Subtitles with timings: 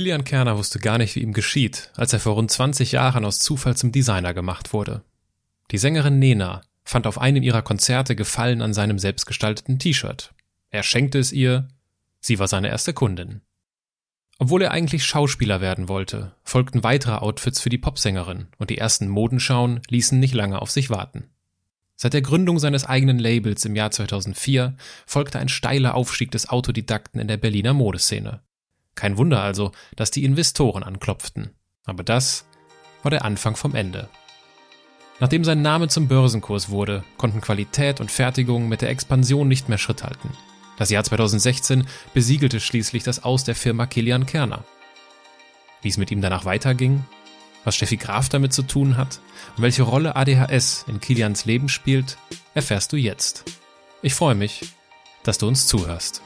[0.00, 3.38] Kilian Kerner wusste gar nicht, wie ihm geschieht, als er vor rund 20 Jahren aus
[3.38, 5.02] Zufall zum Designer gemacht wurde.
[5.72, 10.32] Die Sängerin Nena fand auf einem ihrer Konzerte Gefallen an seinem selbstgestalteten T-Shirt.
[10.70, 11.68] Er schenkte es ihr,
[12.18, 13.42] sie war seine erste Kundin.
[14.38, 19.06] Obwohl er eigentlich Schauspieler werden wollte, folgten weitere Outfits für die Popsängerin und die ersten
[19.06, 21.28] Modenschauen ließen nicht lange auf sich warten.
[21.96, 27.20] Seit der Gründung seines eigenen Labels im Jahr 2004 folgte ein steiler Aufstieg des Autodidakten
[27.20, 28.40] in der Berliner Modeszene.
[28.94, 31.54] Kein Wunder also, dass die Investoren anklopften.
[31.84, 32.46] Aber das
[33.02, 34.08] war der Anfang vom Ende.
[35.20, 39.78] Nachdem sein Name zum Börsenkurs wurde, konnten Qualität und Fertigung mit der Expansion nicht mehr
[39.78, 40.30] Schritt halten.
[40.78, 44.64] Das Jahr 2016 besiegelte schließlich das Aus der Firma Kilian Kerner.
[45.82, 47.04] Wie es mit ihm danach weiterging,
[47.64, 49.20] was Steffi Graf damit zu tun hat
[49.56, 52.16] und welche Rolle ADHS in Kilians Leben spielt,
[52.54, 53.44] erfährst du jetzt.
[54.00, 54.62] Ich freue mich,
[55.22, 56.22] dass du uns zuhörst.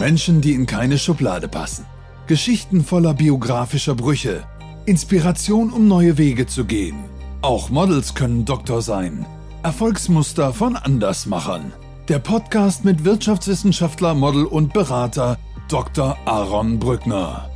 [0.00, 1.84] Menschen, die in keine Schublade passen.
[2.26, 4.44] Geschichten voller biografischer Brüche.
[4.86, 7.04] Inspiration, um neue Wege zu gehen.
[7.42, 9.26] Auch Models können Doktor sein.
[9.62, 11.74] Erfolgsmuster von Andersmachern.
[12.08, 15.36] Der Podcast mit Wirtschaftswissenschaftler, Model und Berater
[15.68, 16.16] Dr.
[16.24, 17.50] Aaron Brückner.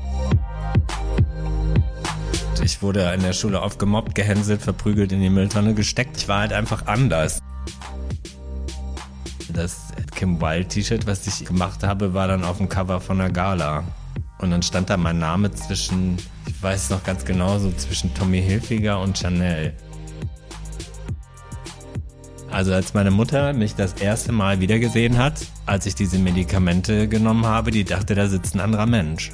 [2.63, 6.19] Ich wurde in der Schule oft gemobbt, gehänselt, verprügelt, in die Mülltonne gesteckt.
[6.19, 7.41] Ich war halt einfach anders.
[9.55, 13.31] Das Kim Wilde T-Shirt, was ich gemacht habe, war dann auf dem Cover von der
[13.31, 13.85] Gala.
[14.39, 16.17] Und dann stand da mein Name zwischen,
[16.47, 19.73] ich weiß noch ganz genau, so zwischen Tommy Hilfiger und Chanel.
[22.51, 27.47] Also als meine Mutter mich das erste Mal wiedergesehen hat, als ich diese Medikamente genommen
[27.47, 29.31] habe, die dachte, da sitzt ein anderer Mensch.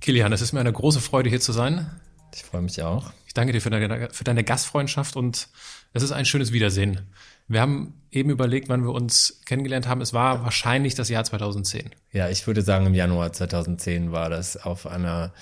[0.00, 1.90] Kilian, es ist mir eine große Freude, hier zu sein.
[2.32, 3.12] Ich freue mich auch.
[3.26, 5.48] Ich danke dir für deine, für deine Gastfreundschaft und
[5.92, 7.00] es ist ein schönes Wiedersehen.
[7.48, 10.00] Wir haben eben überlegt, wann wir uns kennengelernt haben.
[10.00, 11.90] Es war wahrscheinlich das Jahr 2010.
[12.12, 15.32] Ja, ich würde sagen, im Januar 2010 war das auf einer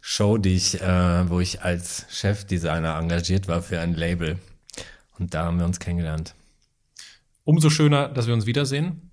[0.00, 4.38] Show, die ich, äh, wo ich als Chefdesigner engagiert war für ein Label.
[5.18, 6.34] Und da haben wir uns kennengelernt.
[7.44, 9.10] Umso schöner, dass wir uns wiedersehen.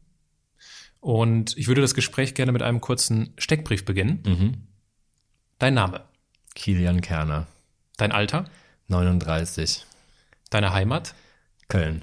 [0.99, 4.23] Und ich würde das Gespräch gerne mit einem kurzen Steckbrief beginnen.
[4.25, 4.67] Mhm.
[5.59, 6.05] Dein Name?
[6.55, 7.47] Kilian Kerner.
[7.97, 8.45] Dein Alter?
[8.87, 9.85] 39.
[10.49, 11.13] Deine Heimat?
[11.67, 12.01] Köln.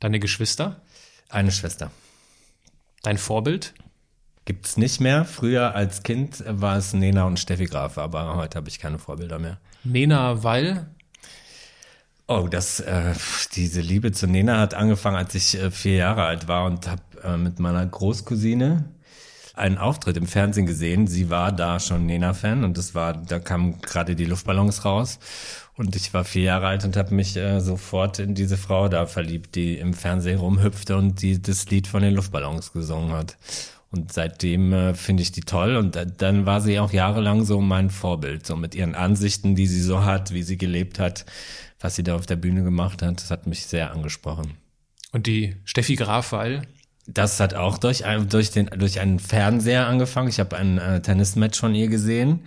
[0.00, 0.80] Deine Geschwister?
[1.28, 1.90] Eine Schwester.
[3.02, 3.74] Dein Vorbild?
[4.44, 5.24] Gibt's nicht mehr.
[5.24, 9.38] Früher als Kind war es Nena und Steffi Graf, aber heute habe ich keine Vorbilder
[9.38, 9.58] mehr.
[9.84, 10.86] Nena, weil?
[12.28, 13.14] Oh, das, äh,
[13.54, 17.02] diese Liebe zu Nena hat angefangen, als ich äh, vier Jahre alt war und habe
[17.24, 18.84] äh, mit meiner Großcousine
[19.54, 21.08] einen Auftritt im Fernsehen gesehen.
[21.08, 25.18] Sie war da schon Nena-Fan und das war, da kamen gerade die Luftballons raus
[25.78, 29.06] und ich war vier Jahre alt und habe mich äh, sofort in diese Frau da
[29.06, 33.38] verliebt, die im Fernsehen rumhüpfte und die das Lied von den Luftballons gesungen hat.
[33.90, 37.62] Und seitdem äh, finde ich die toll und äh, dann war sie auch jahrelang so
[37.62, 41.24] mein Vorbild, so mit ihren Ansichten, die sie so hat, wie sie gelebt hat
[41.80, 44.54] was sie da auf der Bühne gemacht hat, das hat mich sehr angesprochen.
[45.12, 46.62] Und die Steffi Graf, weil?
[47.06, 50.28] Das hat auch durch, durch, den, durch einen Fernseher angefangen.
[50.28, 52.40] Ich habe ein äh, Tennismatch von ihr gesehen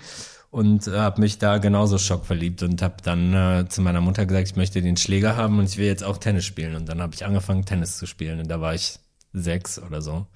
[0.52, 4.50] und äh, habe mich da genauso schockverliebt und habe dann äh, zu meiner Mutter gesagt,
[4.50, 6.76] ich möchte den Schläger haben und ich will jetzt auch Tennis spielen.
[6.76, 8.42] Und dann habe ich angefangen, Tennis zu spielen.
[8.42, 9.00] Und da war ich
[9.32, 10.28] sechs oder so.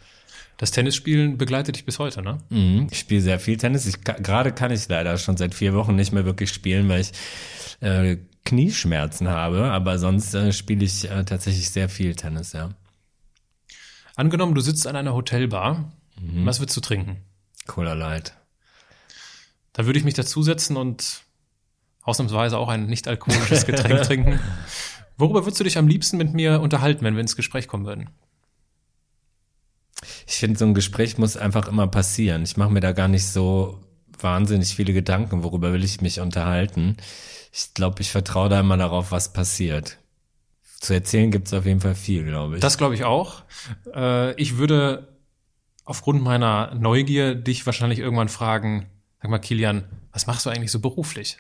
[0.58, 2.38] Das Tennisspielen begleitet dich bis heute, ne?
[2.50, 3.86] Mhm, ich spiele sehr viel Tennis.
[3.86, 7.12] Ich, gerade kann ich leider schon seit vier Wochen nicht mehr wirklich spielen, weil ich
[7.82, 12.70] äh, Knieschmerzen habe, aber sonst äh, spiele ich äh, tatsächlich sehr viel Tennis, ja.
[14.16, 16.46] Angenommen, du sitzt an einer Hotelbar, mhm.
[16.46, 17.18] was willst du trinken?
[17.68, 18.34] Cola Light.
[19.76, 21.22] Da würde ich mich dazusetzen und
[22.02, 24.40] ausnahmsweise auch ein nicht alkoholisches Getränk trinken.
[25.18, 28.10] Worüber würdest du dich am liebsten mit mir unterhalten, wenn wir ins Gespräch kommen würden?
[30.28, 32.44] Ich finde, so ein Gespräch muss einfach immer passieren.
[32.44, 33.82] Ich mache mir da gar nicht so
[34.20, 36.98] wahnsinnig viele Gedanken, worüber will ich mich unterhalten
[37.56, 39.98] ich glaube, ich vertraue da immer darauf, was passiert.
[40.82, 42.62] Zu erzählen gibt es auf jeden Fall viel, glaube ich.
[42.62, 43.44] Das glaube ich auch.
[43.94, 45.18] Äh, ich würde
[45.86, 48.88] aufgrund meiner Neugier dich wahrscheinlich irgendwann fragen,
[49.26, 51.40] sag mal, Kilian, was machst du eigentlich so beruflich?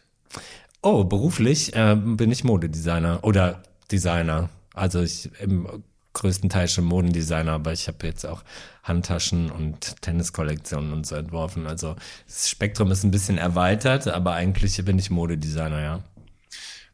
[0.81, 3.61] Oh, beruflich äh, bin ich Modedesigner oder
[3.91, 4.49] Designer.
[4.73, 5.83] Also ich im
[6.13, 8.43] größten Teil schon Modendesigner, aber ich habe jetzt auch
[8.81, 11.67] Handtaschen und Tenniskollektionen und so entworfen.
[11.67, 11.95] Also
[12.25, 16.03] das Spektrum ist ein bisschen erweitert, aber eigentlich bin ich Modedesigner, ja.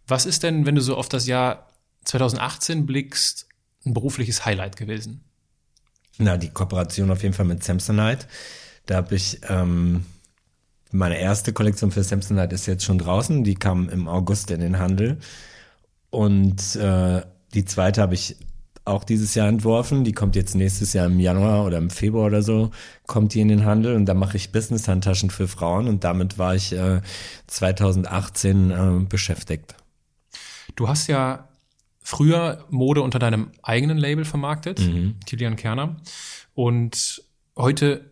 [0.08, 1.70] Was ist denn, wenn du so auf das Jahr
[2.04, 3.48] 2018 blickst,
[3.86, 5.24] ein berufliches Highlight gewesen?
[6.18, 8.28] Na, die Kooperation auf jeden Fall mit Samsonite.
[8.88, 10.06] Da habe ich ähm,
[10.92, 13.44] meine erste Kollektion für Samsonite ist jetzt schon draußen.
[13.44, 15.20] Die kam im August in den Handel.
[16.10, 17.22] Und äh,
[17.54, 18.36] die zweite habe ich
[18.84, 20.04] auch dieses Jahr entworfen.
[20.04, 22.72] Die kommt jetzt nächstes Jahr im Januar oder im Februar oder so,
[23.06, 26.56] kommt die in den Handel und da mache ich Business-Handtaschen für Frauen und damit war
[26.56, 27.02] ich äh,
[27.48, 29.76] 2018 äh, beschäftigt.
[30.76, 31.48] Du hast ja
[32.02, 35.16] früher Mode unter deinem eigenen Label vermarktet, Mhm.
[35.26, 35.98] Kilian Kerner.
[36.54, 37.24] Und
[37.56, 38.11] heute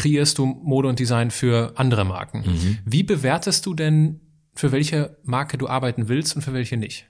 [0.00, 2.44] kreierst du Mode und Design für andere Marken.
[2.46, 2.78] Mhm.
[2.84, 4.20] Wie bewertest du denn,
[4.54, 7.06] für welche Marke du arbeiten willst und für welche nicht?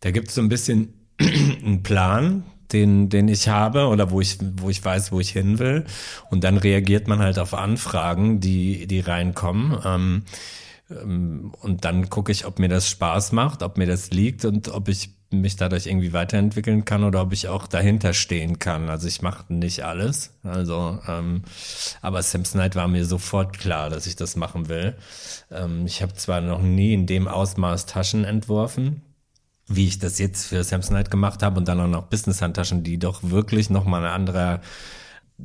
[0.00, 4.38] Da gibt es so ein bisschen einen Plan, den, den ich habe oder wo ich,
[4.56, 5.84] wo ich weiß, wo ich hin will.
[6.30, 9.78] Und dann reagiert man halt auf Anfragen, die, die reinkommen.
[9.84, 10.22] Ähm,
[10.90, 14.68] ähm, und dann gucke ich, ob mir das Spaß macht, ob mir das liegt und
[14.68, 18.88] ob ich mich dadurch irgendwie weiterentwickeln kann oder ob ich auch dahinter stehen kann.
[18.88, 20.34] Also ich mache nicht alles.
[20.42, 21.42] Also, ähm,
[22.00, 24.96] aber Samsonite war mir sofort klar, dass ich das machen will.
[25.50, 29.02] Ähm, ich habe zwar noch nie in dem Ausmaß Taschen entworfen,
[29.66, 33.22] wie ich das jetzt für Samsonite gemacht habe und dann auch noch Business-Handtaschen, die doch
[33.22, 34.60] wirklich nochmal eine andere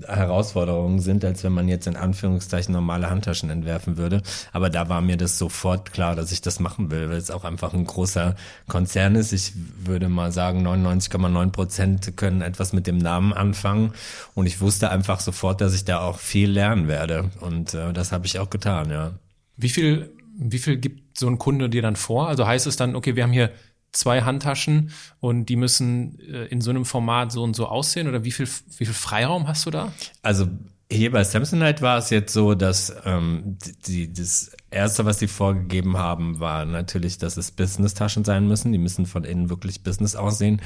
[0.08, 4.24] Herausforderung sind, als wenn man jetzt in Anführungszeichen normale Handtaschen entwerfen würde.
[4.52, 7.44] Aber da war mir das sofort klar, dass ich das machen will, weil es auch
[7.44, 8.36] einfach ein großer
[8.68, 9.34] Konzern ist.
[9.34, 9.54] Ich
[9.86, 13.94] würde mal sagen, 99,9 Prozent können etwas mit dem Namen anfangen.
[14.34, 17.30] Und ich wusste einfach sofort, dass ich da auch viel lernen werde.
[17.40, 19.12] Und äh, das habe ich auch getan, ja.
[19.58, 22.28] Wie viel, wie viel gibt so ein Kunde dir dann vor?
[22.28, 23.52] Also heißt es dann, okay, wir haben hier
[23.94, 28.24] zwei Handtaschen und die müssen äh, in so einem Format so und so aussehen oder
[28.24, 28.48] wie viel,
[28.78, 29.94] wie viel Freiraum hast du da?
[30.22, 30.48] Also
[30.92, 33.58] hier bei Samsonite war es jetzt so, dass ähm,
[33.88, 38.72] die, das erste, was die vorgegeben haben, war natürlich, dass es Business-Taschen sein müssen.
[38.72, 40.62] Die müssen von innen wirklich Business aussehen.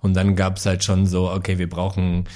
[0.00, 2.26] Und dann gab es halt schon so, okay, wir brauchen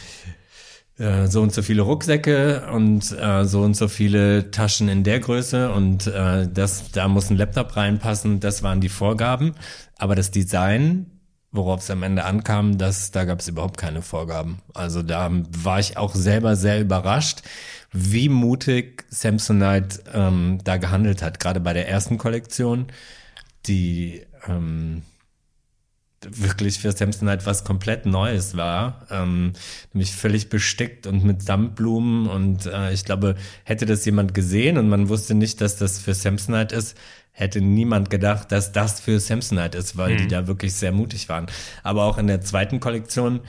[1.00, 5.18] äh, so und so viele Rucksäcke und äh, so und so viele Taschen in der
[5.18, 8.38] Größe und äh, das, da muss ein Laptop reinpassen.
[8.38, 9.54] Das waren die Vorgaben.
[9.96, 11.06] Aber das Design,
[11.52, 14.60] worauf es am Ende ankam, das, da gab es überhaupt keine Vorgaben.
[14.74, 17.42] Also da war ich auch selber sehr überrascht,
[17.92, 21.40] wie mutig Samsonite ähm, da gehandelt hat.
[21.40, 22.88] Gerade bei der ersten Kollektion,
[23.66, 25.02] die ähm,
[26.28, 29.54] wirklich für Samsonite was komplett Neues war, ähm,
[29.92, 34.88] nämlich völlig bestickt und mit Samtblumen und äh, ich glaube, hätte das jemand gesehen und
[34.88, 36.96] man wusste nicht, dass das für Samsonite ist,
[37.32, 41.46] hätte niemand gedacht, dass das für Samsonite ist, weil die da wirklich sehr mutig waren.
[41.82, 43.40] Aber auch in der zweiten Kollektion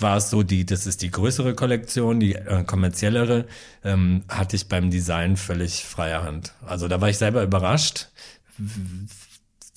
[0.00, 3.46] war es so, die, das ist die größere Kollektion, die äh, kommerziellere,
[3.84, 6.52] ähm, hatte ich beim Design völlig freie Hand.
[6.66, 8.08] Also da war ich selber überrascht,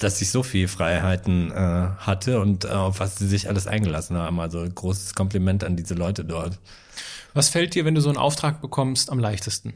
[0.03, 4.17] dass ich so viel Freiheiten äh, hatte und äh, auf was sie sich alles eingelassen
[4.17, 4.39] haben.
[4.39, 6.59] Also großes Kompliment an diese Leute dort.
[7.33, 9.73] Was fällt dir, wenn du so einen Auftrag bekommst, am leichtesten?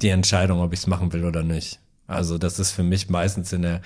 [0.00, 1.78] Die Entscheidung, ob ich es machen will oder nicht.
[2.06, 3.80] Also das ist für mich meistens in der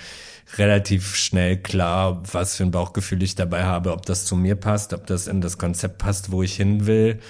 [0.56, 4.92] relativ schnell klar, was für ein Bauchgefühl ich dabei habe, ob das zu mir passt,
[4.94, 7.20] ob das in das Konzept passt, wo ich hin will.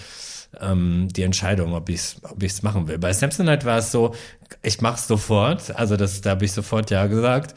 [0.60, 2.98] Ähm, die Entscheidung, ob ich es ob ich's machen will.
[2.98, 4.14] Bei Samsonite war es so,
[4.62, 5.74] ich mach's sofort.
[5.76, 7.54] Also das, da habe ich sofort ja gesagt.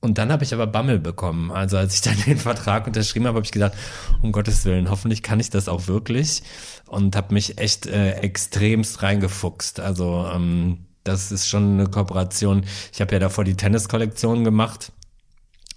[0.00, 1.50] Und dann habe ich aber Bammel bekommen.
[1.50, 3.76] Also als ich dann den Vertrag unterschrieben habe, habe ich gesagt,
[4.22, 6.42] um Gottes Willen, hoffentlich kann ich das auch wirklich.
[6.86, 9.80] Und habe mich echt äh, extremst reingefuchst.
[9.80, 12.64] Also ähm, das ist schon eine Kooperation.
[12.92, 14.92] Ich habe ja davor die Tennis-Kollektion gemacht.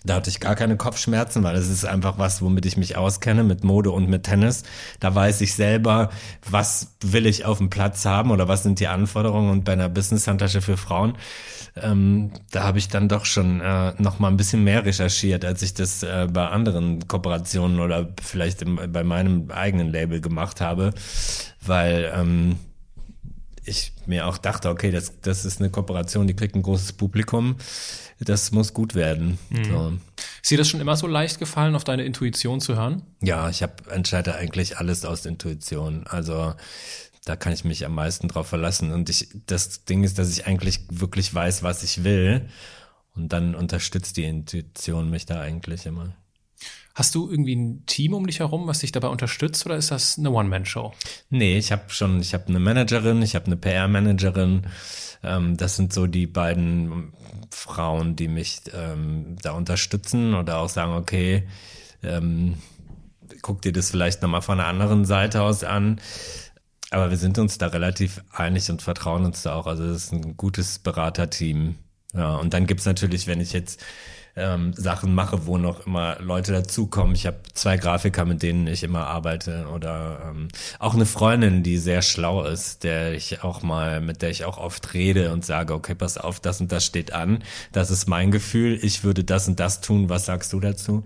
[0.06, 3.44] Da hatte ich gar keine Kopfschmerzen, weil das ist einfach was, womit ich mich auskenne,
[3.44, 4.64] mit Mode und mit Tennis.
[5.00, 6.10] Da weiß ich selber,
[6.50, 9.50] was will ich auf dem Platz haben oder was sind die Anforderungen.
[9.50, 11.18] Und bei einer Business-Handtasche für Frauen,
[11.82, 15.62] ähm, da habe ich dann doch schon äh, noch mal ein bisschen mehr recherchiert, als
[15.62, 20.94] ich das äh, bei anderen Kooperationen oder vielleicht im, bei meinem eigenen Label gemacht habe,
[21.62, 22.58] weil ähm,
[23.66, 27.58] ich mir auch dachte, okay, das, das ist eine Kooperation, die kriegt ein großes Publikum,
[28.20, 29.38] das muss gut werden.
[29.70, 29.94] So.
[30.42, 33.04] Ist dir das schon immer so leicht gefallen, auf deine Intuition zu hören?
[33.22, 36.06] Ja, ich habe entscheide eigentlich alles aus Intuition.
[36.08, 36.54] Also
[37.26, 38.92] da kann ich mich am meisten drauf verlassen.
[38.92, 42.50] Und ich, das Ding ist, dass ich eigentlich wirklich weiß, was ich will.
[43.16, 46.16] Und dann unterstützt die Intuition mich da eigentlich immer.
[46.96, 50.20] Hast du irgendwie ein Team um dich herum, was dich dabei unterstützt, oder ist das
[50.20, 50.94] eine One-Man-Show?
[51.30, 54.68] Nee, ich habe schon, ich habe eine Managerin, ich habe eine PR-Managerin.
[55.24, 57.14] Ähm, das sind so die beiden
[57.50, 61.48] Frauen, die mich ähm, da unterstützen oder auch sagen, okay,
[62.04, 62.56] ähm,
[63.42, 66.00] guck dir das vielleicht nochmal von einer anderen Seite aus an.
[66.92, 69.66] Aber wir sind uns da relativ einig und vertrauen uns da auch.
[69.66, 71.76] Also das ist ein gutes Beraterteam.
[72.14, 73.84] Ja, und dann gibt's natürlich, wenn ich jetzt
[74.36, 77.16] ähm, Sachen mache, wo noch immer Leute dazukommen.
[77.16, 80.48] Ich habe zwei Grafiker, mit denen ich immer arbeite oder ähm,
[80.80, 84.58] auch eine Freundin, die sehr schlau ist, der ich auch mal, mit der ich auch
[84.58, 88.32] oft rede und sage, okay, pass auf, das und das steht an, das ist mein
[88.32, 91.04] Gefühl, ich würde das und das tun, was sagst du dazu?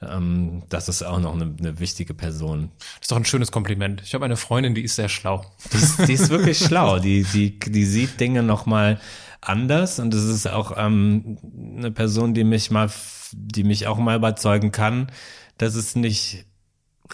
[0.00, 2.70] Ähm, das ist auch noch eine, eine wichtige Person.
[2.78, 4.02] Das ist doch ein schönes Kompliment.
[4.04, 5.44] Ich habe eine Freundin, die ist sehr schlau.
[5.72, 6.98] Die ist, die ist wirklich schlau.
[7.00, 9.00] Die, die, die sieht Dinge nochmal
[9.40, 11.38] anders und es ist auch ähm,
[11.76, 12.90] eine Person, die mich mal,
[13.32, 15.10] die mich auch mal überzeugen kann,
[15.58, 16.46] dass es nicht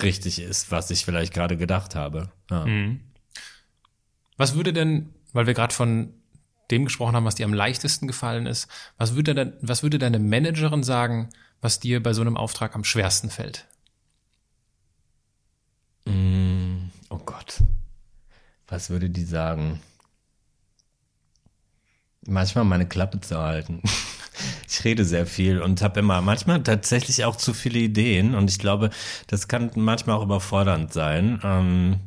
[0.02, 2.31] richtig ist, was ich vielleicht gerade gedacht habe.
[2.50, 2.66] Ja.
[2.66, 3.00] Mhm.
[4.37, 6.14] Was würde denn, weil wir gerade von
[6.71, 10.19] dem gesprochen haben, was dir am leichtesten gefallen ist, was würde, denn, was würde deine
[10.19, 11.28] Managerin sagen,
[11.61, 13.66] was dir bei so einem Auftrag am schwersten fällt?
[16.07, 17.62] Mm, oh Gott.
[18.66, 19.81] Was würde die sagen?
[22.26, 23.83] Manchmal meine Klappe zu halten.
[24.69, 28.59] Ich rede sehr viel und habe immer manchmal tatsächlich auch zu viele Ideen und ich
[28.59, 28.90] glaube,
[29.28, 31.40] das kann manchmal auch überfordernd sein.
[31.45, 32.00] Ähm,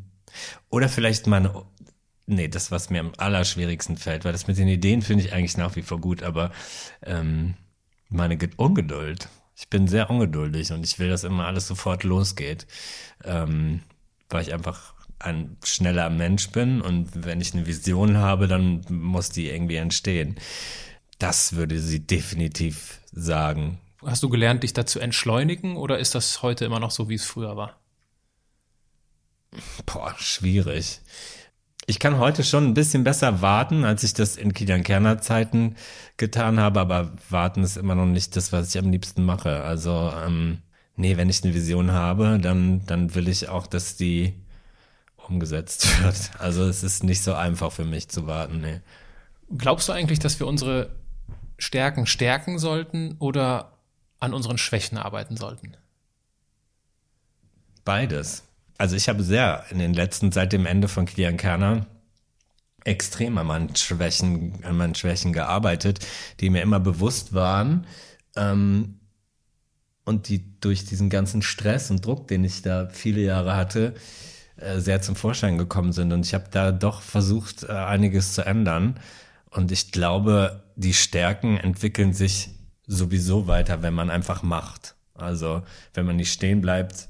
[0.70, 1.64] oder vielleicht meine,
[2.26, 5.56] nee, das, was mir am allerschwierigsten fällt, weil das mit den Ideen finde ich eigentlich
[5.56, 6.52] nach wie vor gut, aber
[7.02, 7.54] ähm,
[8.10, 9.30] meine Ungeduld.
[9.56, 12.68] Ich bin sehr ungeduldig und ich will, dass immer alles sofort losgeht,
[13.24, 13.82] ähm,
[14.30, 19.30] weil ich einfach ein schneller Mensch bin und wenn ich eine Vision habe, dann muss
[19.30, 20.36] die irgendwie entstehen.
[21.20, 23.80] Das würde sie definitiv sagen.
[24.06, 27.16] Hast du gelernt, dich da zu entschleunigen oder ist das heute immer noch so, wie
[27.16, 27.80] es früher war?
[29.86, 31.02] Boah, schwierig.
[31.88, 35.76] Ich kann heute schon ein bisschen besser warten, als ich das in Kilian Kerner Zeiten
[36.18, 39.64] getan habe, aber warten ist immer noch nicht das, was ich am liebsten mache.
[39.64, 40.60] Also, ähm,
[40.98, 44.34] nee, wenn ich eine Vision habe, dann, dann will ich auch, dass die
[45.30, 46.32] umgesetzt wird.
[46.40, 48.82] Also es ist nicht so einfach für mich zu warten, nee.
[49.58, 50.90] Glaubst du eigentlich, dass wir unsere
[51.58, 53.74] Stärken stärken sollten oder
[54.20, 55.78] an unseren Schwächen arbeiten sollten?
[57.86, 58.44] Beides
[58.78, 61.88] also ich habe sehr in den letzten, seit dem Ende von Kilian Kerner,
[62.84, 66.00] extrem an meinen Schwächen, an meinen Schwächen gearbeitet,
[66.40, 67.86] die mir immer bewusst waren.
[68.36, 69.00] Ähm,
[70.06, 73.94] und die durch diesen ganzen Stress und Druck, den ich da viele Jahre hatte,
[74.78, 76.12] sehr zum Vorschein gekommen sind.
[76.14, 79.00] Und ich habe da doch versucht, äh, einiges zu ändern.
[79.50, 82.50] Und ich glaube, die Stärken entwickeln sich
[82.86, 84.96] sowieso weiter, wenn man einfach macht.
[85.14, 87.08] Also wenn man nicht stehen bleibt,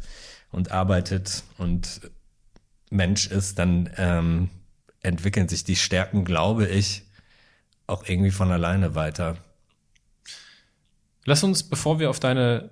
[0.52, 2.02] und arbeitet und
[2.90, 4.50] Mensch ist, dann ähm,
[5.02, 7.04] entwickeln sich die Stärken, glaube ich,
[7.86, 9.38] auch irgendwie von alleine weiter.
[11.26, 12.72] Lass uns, bevor wir auf deine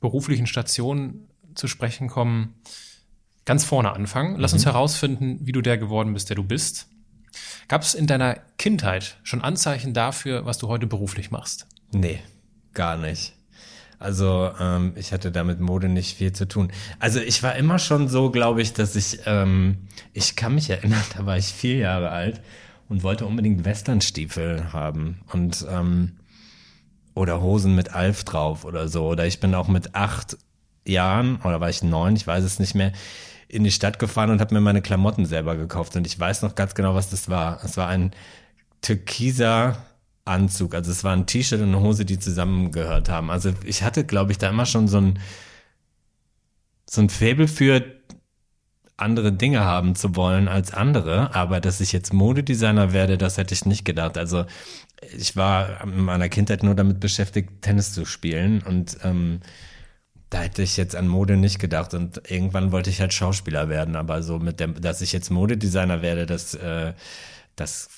[0.00, 2.54] beruflichen Stationen zu sprechen kommen,
[3.48, 4.36] ganz vorne anfangen.
[4.38, 4.56] Lass mhm.
[4.56, 6.86] uns herausfinden, wie du der geworden bist, der du bist.
[7.66, 11.66] Gab es in deiner Kindheit schon Anzeichen dafür, was du heute beruflich machst?
[11.90, 12.20] Nee,
[12.74, 13.32] gar nicht.
[13.98, 16.70] Also ähm, ich hatte damit Mode nicht viel zu tun.
[17.00, 21.02] Also ich war immer schon so, glaube ich, dass ich, ähm, ich kann mich erinnern,
[21.16, 22.42] da war ich vier Jahre alt
[22.90, 26.18] und wollte unbedingt Westernstiefel haben und ähm,
[27.14, 29.08] oder Hosen mit Alf drauf oder so.
[29.08, 30.36] Oder ich bin auch mit acht
[30.86, 32.92] Jahren oder war ich neun, ich weiß es nicht mehr,
[33.48, 35.96] in die Stadt gefahren und habe mir meine Klamotten selber gekauft.
[35.96, 37.62] Und ich weiß noch ganz genau, was das war.
[37.64, 38.12] Es war ein
[38.82, 39.84] türkiser
[40.26, 40.74] Anzug.
[40.74, 43.30] Also es war ein T-Shirt und eine Hose, die zusammengehört haben.
[43.30, 45.18] Also ich hatte, glaube ich, da immer schon so ein,
[46.88, 47.84] so ein Faible für
[48.98, 51.34] andere Dinge haben zu wollen als andere.
[51.34, 54.18] Aber dass ich jetzt Modedesigner werde, das hätte ich nicht gedacht.
[54.18, 54.44] Also
[55.16, 59.40] ich war in meiner Kindheit nur damit beschäftigt, Tennis zu spielen und ähm,
[60.30, 63.96] da hätte ich jetzt an Mode nicht gedacht und irgendwann wollte ich halt Schauspieler werden,
[63.96, 66.92] aber so mit dem, dass ich jetzt Modedesigner werde, das äh,
[67.58, 67.88] das,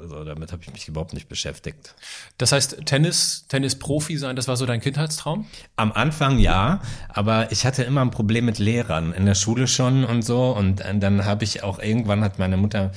[0.00, 1.94] also damit habe ich mich überhaupt nicht beschäftigt.
[2.36, 5.46] Das heißt, Tennis, Tennis-Profi sein, das war so dein Kindheitstraum?
[5.76, 10.04] Am Anfang ja, aber ich hatte immer ein Problem mit Lehrern in der Schule schon
[10.04, 10.50] und so.
[10.50, 12.92] Und dann habe ich auch irgendwann hat meine Mutter,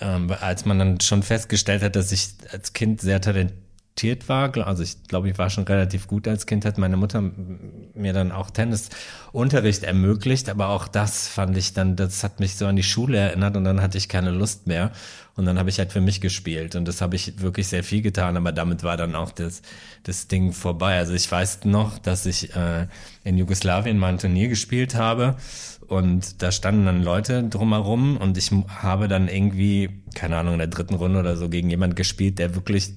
[0.00, 3.65] ähm, als man dann schon festgestellt hat, dass ich als Kind sehr talentiert talentiert
[4.28, 4.56] war.
[4.66, 7.22] Also ich glaube, ich war schon relativ gut als Kind, hat meine Mutter
[7.94, 12.66] mir dann auch Tennisunterricht ermöglicht, aber auch das fand ich dann, das hat mich so
[12.66, 14.92] an die Schule erinnert und dann hatte ich keine Lust mehr
[15.34, 18.02] und dann habe ich halt für mich gespielt und das habe ich wirklich sehr viel
[18.02, 19.62] getan, aber damit war dann auch das,
[20.02, 20.98] das Ding vorbei.
[20.98, 22.86] Also ich weiß noch, dass ich äh,
[23.24, 25.36] in Jugoslawien mal ein Turnier gespielt habe
[25.88, 30.68] und da standen dann Leute drumherum und ich habe dann irgendwie, keine Ahnung, in der
[30.68, 32.94] dritten Runde oder so gegen jemand gespielt, der wirklich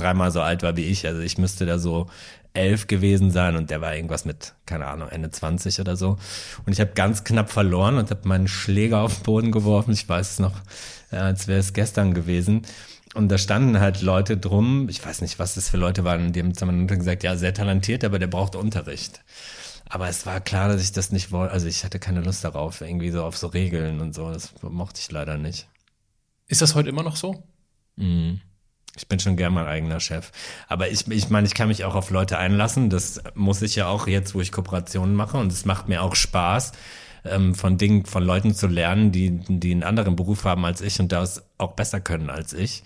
[0.00, 1.06] dreimal so alt war wie ich.
[1.06, 2.08] Also ich müsste da so
[2.52, 6.16] elf gewesen sein und der war irgendwas mit, keine Ahnung, Ende 20 oder so.
[6.66, 9.92] Und ich habe ganz knapp verloren und habe meinen Schläger auf den Boden geworfen.
[9.92, 10.54] Ich weiß es noch,
[11.12, 12.62] äh, als wäre es gestern gewesen.
[13.14, 16.40] Und da standen halt Leute drum, ich weiß nicht, was das für Leute waren, die
[16.40, 19.22] haben dann gesagt, ja, sehr talentiert, aber der braucht Unterricht.
[19.88, 21.52] Aber es war klar, dass ich das nicht wollte.
[21.52, 24.32] Also ich hatte keine Lust darauf, irgendwie so auf so Regeln und so.
[24.32, 25.66] Das mochte ich leider nicht.
[26.46, 27.42] Ist das heute immer noch so?
[27.96, 28.40] Mhm.
[28.96, 30.32] Ich bin schon gern mein eigener Chef.
[30.68, 32.90] Aber ich, ich meine, ich kann mich auch auf Leute einlassen.
[32.90, 35.38] Das muss ich ja auch jetzt, wo ich Kooperationen mache.
[35.38, 36.72] Und es macht mir auch Spaß,
[37.24, 40.98] ähm, von Dingen, von Leuten zu lernen, die, die einen anderen Beruf haben als ich
[41.00, 42.82] und das auch besser können als ich.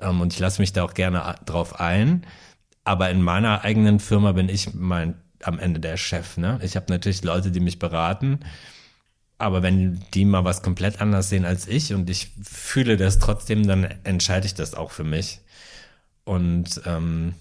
[0.00, 2.24] Ähm, und ich lasse mich da auch gerne drauf ein.
[2.84, 6.36] Aber in meiner eigenen Firma bin ich mein am Ende der Chef.
[6.36, 6.58] Ne?
[6.62, 8.40] Ich habe natürlich Leute, die mich beraten,
[9.38, 13.66] aber wenn die mal was komplett anders sehen als ich und ich fühle das trotzdem,
[13.66, 15.40] dann entscheide ich das auch für mich.
[16.28, 17.32] Und ähm,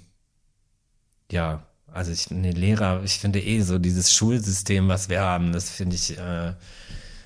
[1.30, 5.70] ja, also ich nee, Lehrer, ich finde eh so dieses Schulsystem, was wir haben, das
[5.70, 6.54] finde ich, äh,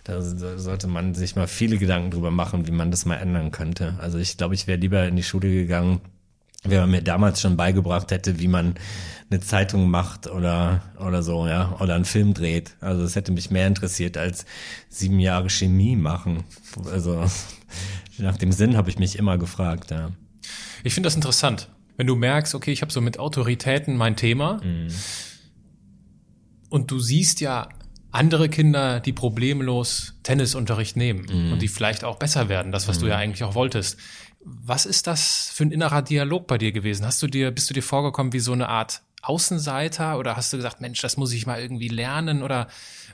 [0.03, 3.95] da sollte man sich mal viele Gedanken drüber machen, wie man das mal ändern könnte.
[3.99, 6.01] Also ich glaube, ich wäre lieber in die Schule gegangen,
[6.63, 8.73] wenn man mir damals schon beigebracht hätte, wie man
[9.29, 12.75] eine Zeitung macht oder, oder so, ja, oder einen Film dreht.
[12.79, 14.45] Also es hätte mich mehr interessiert als
[14.89, 16.43] sieben Jahre Chemie machen.
[16.91, 17.23] Also
[18.17, 20.09] nach dem Sinn habe ich mich immer gefragt, ja.
[20.83, 21.69] Ich finde das interessant.
[21.97, 24.87] Wenn du merkst, okay, ich habe so mit Autoritäten mein Thema mhm.
[26.69, 27.69] und du siehst ja
[28.11, 31.53] andere Kinder, die problemlos Tennisunterricht nehmen mhm.
[31.53, 33.01] und die vielleicht auch besser werden, das, was mhm.
[33.01, 33.97] du ja eigentlich auch wolltest.
[34.43, 37.05] Was ist das für ein innerer Dialog bei dir gewesen?
[37.05, 40.57] Hast du dir, bist du dir vorgekommen wie so eine Art Außenseiter oder hast du
[40.57, 42.67] gesagt, Mensch, das muss ich mal irgendwie lernen oder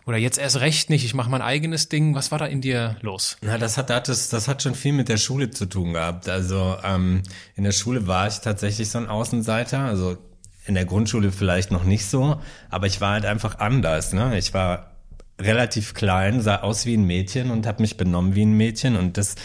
[0.07, 2.15] oder jetzt erst recht nicht, ich mache mein eigenes Ding.
[2.15, 3.37] Was war da in dir los?
[3.41, 6.29] Na, das hat das, das hat schon viel mit der Schule zu tun gehabt.
[6.29, 7.23] Also ähm,
[7.55, 9.79] in der Schule war ich tatsächlich so ein Außenseiter.
[9.79, 10.17] Also
[10.65, 14.13] in der Grundschule vielleicht noch nicht so, aber ich war halt einfach anders.
[14.13, 14.37] Ne?
[14.37, 14.91] Ich war
[15.39, 19.17] relativ klein, sah aus wie ein Mädchen und habe mich benommen wie ein Mädchen und
[19.17, 19.35] das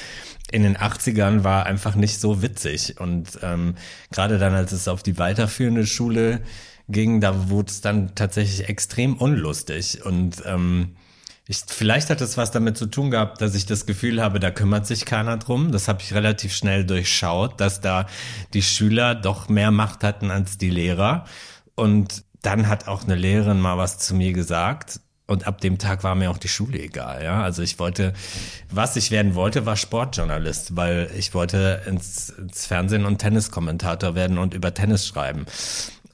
[0.50, 3.00] in den 80ern war einfach nicht so witzig.
[3.00, 3.74] Und ähm,
[4.10, 6.42] gerade dann, als es auf die weiterführende Schule
[6.92, 10.04] ging, da wurde es dann tatsächlich extrem unlustig.
[10.04, 10.96] Und ähm,
[11.48, 14.50] ich, vielleicht hat es was damit zu tun gehabt, dass ich das Gefühl habe, da
[14.50, 15.72] kümmert sich keiner drum.
[15.72, 18.06] Das habe ich relativ schnell durchschaut, dass da
[18.54, 21.24] die Schüler doch mehr Macht hatten als die Lehrer.
[21.74, 25.00] Und dann hat auch eine Lehrerin mal was zu mir gesagt.
[25.26, 27.42] Und ab dem Tag war mir auch die Schule egal, ja.
[27.42, 28.12] Also ich wollte,
[28.70, 34.36] was ich werden wollte, war Sportjournalist, weil ich wollte ins, ins Fernsehen und Tenniskommentator werden
[34.36, 35.46] und über Tennis schreiben.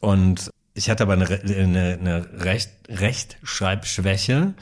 [0.01, 4.55] Und ich hatte aber eine, eine, eine Recht, Rechtschreibschwäche,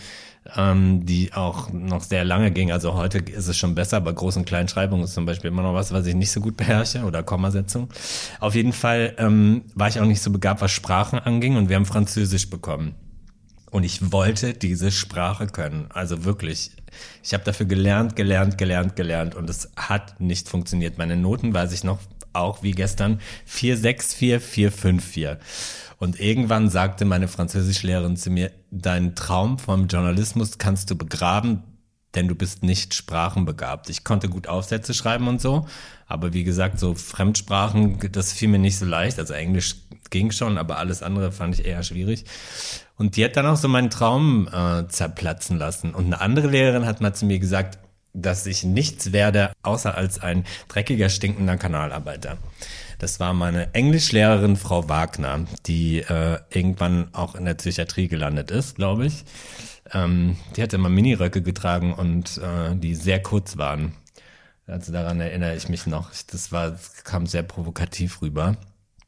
[0.56, 2.72] ähm, die auch noch sehr lange ging.
[2.72, 5.74] Also heute ist es schon besser, aber Groß- und Kleinschreibung ist zum Beispiel immer noch
[5.74, 7.90] was, was ich nicht so gut beherrsche oder Kommasetzung.
[8.40, 11.76] Auf jeden Fall ähm, war ich auch nicht so begabt, was Sprachen anging und wir
[11.76, 12.94] haben Französisch bekommen.
[13.70, 15.86] Und ich wollte diese Sprache können.
[15.90, 16.70] Also wirklich.
[17.22, 19.34] Ich habe dafür gelernt, gelernt, gelernt, gelernt.
[19.34, 20.96] Und es hat nicht funktioniert.
[20.96, 21.98] Meine Noten weiß ich noch
[22.36, 25.36] auch wie gestern 464, 454.
[25.98, 31.62] Und irgendwann sagte meine Französischlehrerin zu mir, deinen Traum vom Journalismus kannst du begraben,
[32.14, 33.88] denn du bist nicht sprachenbegabt.
[33.90, 35.66] Ich konnte gut Aufsätze schreiben und so,
[36.06, 39.18] aber wie gesagt, so Fremdsprachen, das fiel mir nicht so leicht.
[39.18, 39.76] Also Englisch
[40.10, 42.24] ging schon, aber alles andere fand ich eher schwierig.
[42.96, 45.94] Und die hat dann auch so meinen Traum äh, zerplatzen lassen.
[45.94, 47.78] Und eine andere Lehrerin hat mal zu mir gesagt,
[48.14, 52.38] dass ich nichts werde, außer als ein dreckiger, stinkender Kanalarbeiter.
[52.98, 58.76] Das war meine Englischlehrerin Frau Wagner, die äh, irgendwann auch in der Psychiatrie gelandet ist,
[58.76, 59.24] glaube ich.
[59.92, 63.92] Ähm, die hatte immer Miniröcke getragen und äh, die sehr kurz waren.
[64.66, 66.10] Also daran erinnere ich mich noch.
[66.30, 68.56] Das war, das kam sehr provokativ rüber.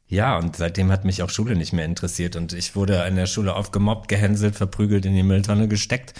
[0.07, 3.27] Ja, und seitdem hat mich auch Schule nicht mehr interessiert und ich wurde in der
[3.27, 6.13] Schule oft gemobbt, gehänselt, verprügelt, in die Mülltonne gesteckt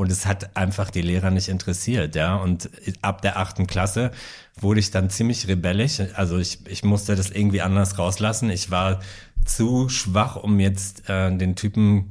[0.00, 2.36] und es hat einfach die Lehrer nicht interessiert, ja.
[2.36, 2.70] Und
[3.02, 4.12] ab der achten Klasse
[4.58, 6.00] wurde ich dann ziemlich rebellisch.
[6.14, 8.48] Also ich, ich musste das irgendwie anders rauslassen.
[8.48, 9.00] Ich war
[9.44, 12.08] zu schwach, um jetzt äh, den Typen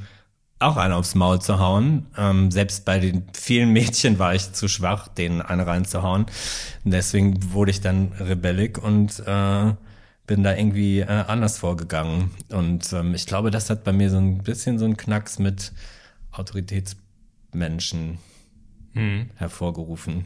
[0.59, 2.05] auch einen aufs Maul zu hauen.
[2.15, 6.27] Ähm, selbst bei den vielen Mädchen war ich zu schwach, denen eine reinzuhauen.
[6.83, 9.73] Deswegen wurde ich dann rebellig und äh,
[10.27, 12.29] bin da irgendwie äh, anders vorgegangen.
[12.51, 15.71] Und ähm, ich glaube, das hat bei mir so ein bisschen so einen Knacks mit
[17.49, 18.19] Autoritätsmenschen
[18.93, 19.29] hm.
[19.35, 20.25] hervorgerufen.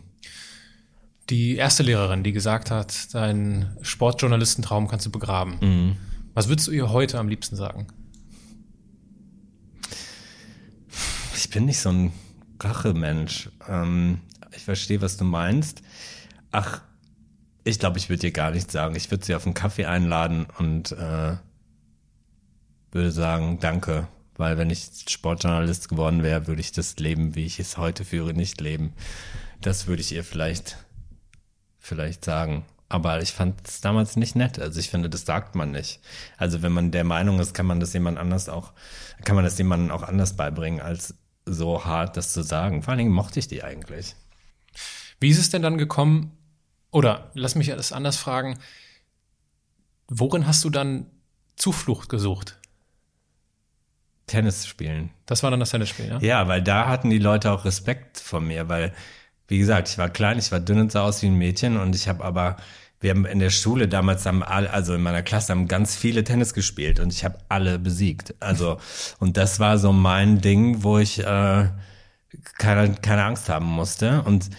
[1.30, 5.58] Die erste Lehrerin, die gesagt hat, deinen Sportjournalistentraum kannst du begraben.
[5.62, 5.96] Mhm.
[6.34, 7.88] Was würdest du ihr heute am liebsten sagen?
[11.36, 12.12] Ich bin nicht so ein
[12.60, 13.50] Rachemensch.
[13.68, 14.20] Ähm,
[14.56, 15.82] ich verstehe, was du meinst.
[16.52, 16.82] Ach,
[17.64, 18.96] ich glaube, ich würde dir gar nichts sagen.
[18.96, 21.38] Ich würde sie auf einen Kaffee einladen und äh,
[22.92, 24.08] würde sagen, danke.
[24.38, 28.34] Weil wenn ich Sportjournalist geworden wäre, würde ich das Leben, wie ich es heute führe,
[28.34, 28.93] nicht leben.
[29.62, 30.78] Das würde ich ihr vielleicht,
[31.80, 32.65] vielleicht sagen.
[32.89, 34.60] Aber ich fand es damals nicht nett.
[34.60, 36.00] Also ich finde, das sagt man nicht.
[36.38, 38.74] Also wenn man der Meinung ist, kann man das jemand anders auch,
[39.24, 41.15] kann man das jemandem auch anders beibringen, als
[41.46, 42.84] so hart das zu sagen.
[42.84, 44.15] Vor allen Dingen mochte ich die eigentlich.
[45.19, 46.38] Wie ist es denn dann gekommen?
[46.91, 48.60] Oder lass mich das anders fragen.
[50.08, 51.08] Worin hast du dann
[51.56, 52.60] Zuflucht gesucht?
[54.28, 55.10] Tennis spielen.
[55.26, 56.18] Das war dann das Tennisspiel, ja?
[56.20, 58.94] Ja, weil da hatten die Leute auch Respekt vor mir, weil,
[59.48, 61.96] wie gesagt, ich war klein, ich war dünn und sah aus wie ein Mädchen und
[61.96, 62.58] ich habe aber,
[63.02, 66.24] wir haben in der Schule damals haben alle, also in meiner Klasse haben ganz viele
[66.24, 68.34] Tennis gespielt und ich habe alle besiegt.
[68.40, 68.78] Also,
[69.20, 71.70] und das war so mein Ding, wo ich äh,
[72.58, 74.50] keine, keine Angst haben musste und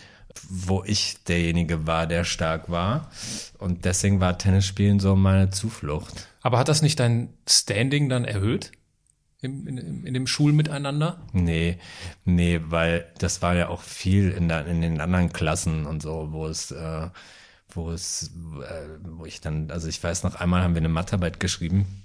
[0.49, 3.11] wo ich derjenige war, der stark war.
[3.59, 6.29] Und deswegen war Tennisspielen so meine Zuflucht.
[6.43, 8.73] Aber hat das nicht dein Standing dann erhöht?
[9.45, 11.21] Im, in, in dem Schulmiteinander?
[11.33, 11.79] Nee,
[12.25, 16.29] nee, weil das war ja auch viel in, der, in den anderen Klassen und so,
[16.33, 17.09] wo es, äh,
[17.69, 21.41] wo es, äh, wo ich dann, also ich weiß noch einmal haben wir eine Mathearbeit
[21.41, 22.04] geschrieben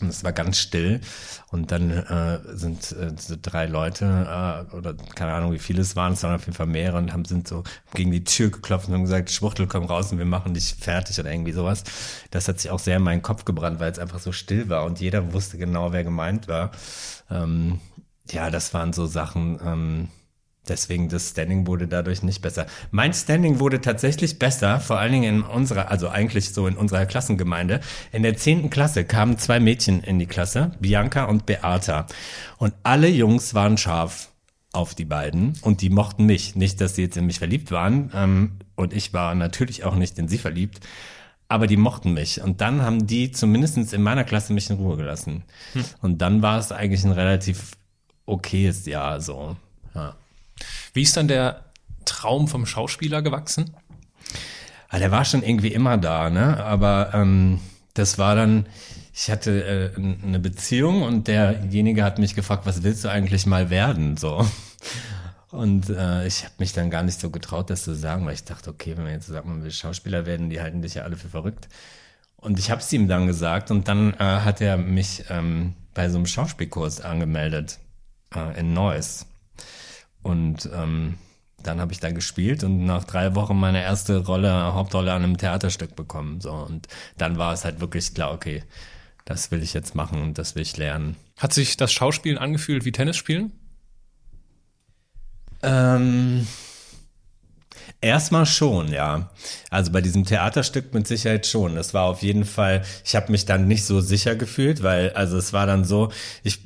[0.00, 1.00] und es war ganz still.
[1.50, 5.96] Und dann äh, sind äh, so drei Leute, äh, oder keine Ahnung, wie viele es
[5.96, 8.88] waren, es waren auf jeden Fall mehrere und haben sind so gegen die Tür geklopft
[8.88, 11.84] und haben gesagt, Schwuchtel, komm raus und wir machen dich fertig oder irgendwie sowas.
[12.30, 14.84] Das hat sich auch sehr in meinen Kopf gebrannt, weil es einfach so still war
[14.84, 16.72] und jeder wusste genau, wer gemeint war.
[17.30, 17.80] Ähm,
[18.30, 20.08] ja, das waren so Sachen, ähm,
[20.68, 22.66] Deswegen das Standing wurde dadurch nicht besser.
[22.90, 27.06] Mein Standing wurde tatsächlich besser, vor allen Dingen in unserer, also eigentlich so in unserer
[27.06, 27.80] Klassengemeinde.
[28.12, 32.06] In der zehnten Klasse kamen zwei Mädchen in die Klasse, Bianca und Beata.
[32.58, 34.30] Und alle Jungs waren scharf
[34.72, 36.54] auf die beiden und die mochten mich.
[36.54, 40.18] Nicht, dass sie jetzt in mich verliebt waren ähm, und ich war natürlich auch nicht
[40.18, 40.80] in sie verliebt,
[41.48, 42.42] aber die mochten mich.
[42.42, 45.44] Und dann haben die zumindestens in meiner Klasse mich in Ruhe gelassen.
[45.72, 45.84] Hm.
[46.02, 47.72] Und dann war es eigentlich ein relativ
[48.26, 49.56] okayes Jahr so.
[49.94, 50.16] Ja.
[50.92, 51.64] Wie ist dann der
[52.04, 53.74] Traum vom Schauspieler gewachsen?
[54.88, 56.62] Ah, der war schon irgendwie immer da, ne?
[56.64, 57.60] Aber ähm,
[57.94, 58.66] das war dann,
[59.12, 63.70] ich hatte äh, eine Beziehung und derjenige hat mich gefragt, was willst du eigentlich mal
[63.70, 64.16] werden?
[64.16, 64.46] So.
[65.50, 68.44] Und äh, ich habe mich dann gar nicht so getraut, das zu sagen, weil ich
[68.44, 71.16] dachte, okay, wenn man jetzt sagt, man will Schauspieler werden, die halten dich ja alle
[71.16, 71.68] für verrückt.
[72.36, 76.08] Und ich habe es ihm dann gesagt und dann äh, hat er mich ähm, bei
[76.08, 77.78] so einem Schauspielkurs angemeldet
[78.34, 79.26] äh, in Neuss.
[80.26, 81.14] Und ähm,
[81.62, 85.38] dann habe ich da gespielt und nach drei Wochen meine erste Rolle, Hauptrolle an einem
[85.38, 86.40] Theaterstück bekommen.
[86.40, 88.64] So und dann war es halt wirklich klar, okay,
[89.24, 91.16] das will ich jetzt machen und das will ich lernen.
[91.36, 93.52] Hat sich das Schauspielen angefühlt wie Tennisspielen?
[95.62, 96.46] Ähm,
[98.00, 99.30] erstmal schon, ja.
[99.70, 101.76] Also bei diesem Theaterstück mit Sicherheit schon.
[101.76, 105.36] Das war auf jeden Fall, ich habe mich dann nicht so sicher gefühlt, weil, also
[105.38, 106.10] es war dann so,
[106.42, 106.60] ich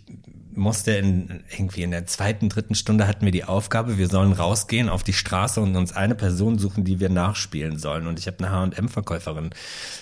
[0.60, 4.88] musste in, irgendwie in der zweiten, dritten Stunde hatten wir die Aufgabe, wir sollen rausgehen
[4.88, 8.06] auf die Straße und uns eine Person suchen, die wir nachspielen sollen.
[8.06, 9.50] Und ich habe eine H&M-Verkäuferin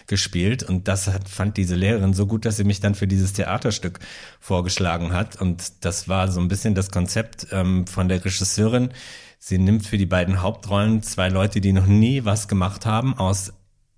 [0.06, 3.32] gespielt und das hat, fand diese Lehrerin so gut, dass sie mich dann für dieses
[3.32, 4.00] Theaterstück
[4.40, 5.40] vorgeschlagen hat.
[5.40, 8.90] Und das war so ein bisschen das Konzept ähm, von der Regisseurin.
[9.38, 13.52] Sie nimmt für die beiden Hauptrollen zwei Leute, die noch nie was gemacht haben aus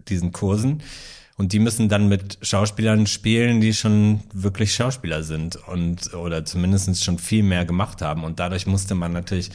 [0.08, 0.82] diesen Kursen
[1.40, 7.02] und die müssen dann mit Schauspielern spielen, die schon wirklich Schauspieler sind und oder zumindest
[7.02, 8.24] schon viel mehr gemacht haben.
[8.24, 9.48] Und dadurch musste man natürlich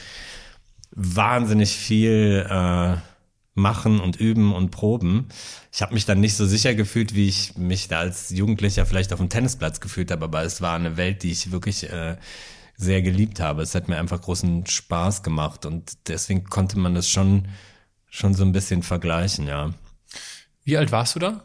[0.89, 2.95] wahnsinnig viel äh,
[3.54, 5.28] machen und üben und proben.
[5.71, 9.13] Ich habe mich dann nicht so sicher gefühlt, wie ich mich da als Jugendlicher vielleicht
[9.13, 12.17] auf dem Tennisplatz gefühlt habe, aber es war eine Welt, die ich wirklich äh,
[12.76, 13.62] sehr geliebt habe.
[13.62, 17.48] Es hat mir einfach großen Spaß gemacht und deswegen konnte man das schon
[18.10, 19.76] schon so ein bisschen vergleichen, ja.
[20.63, 21.43] Wie alt warst du da?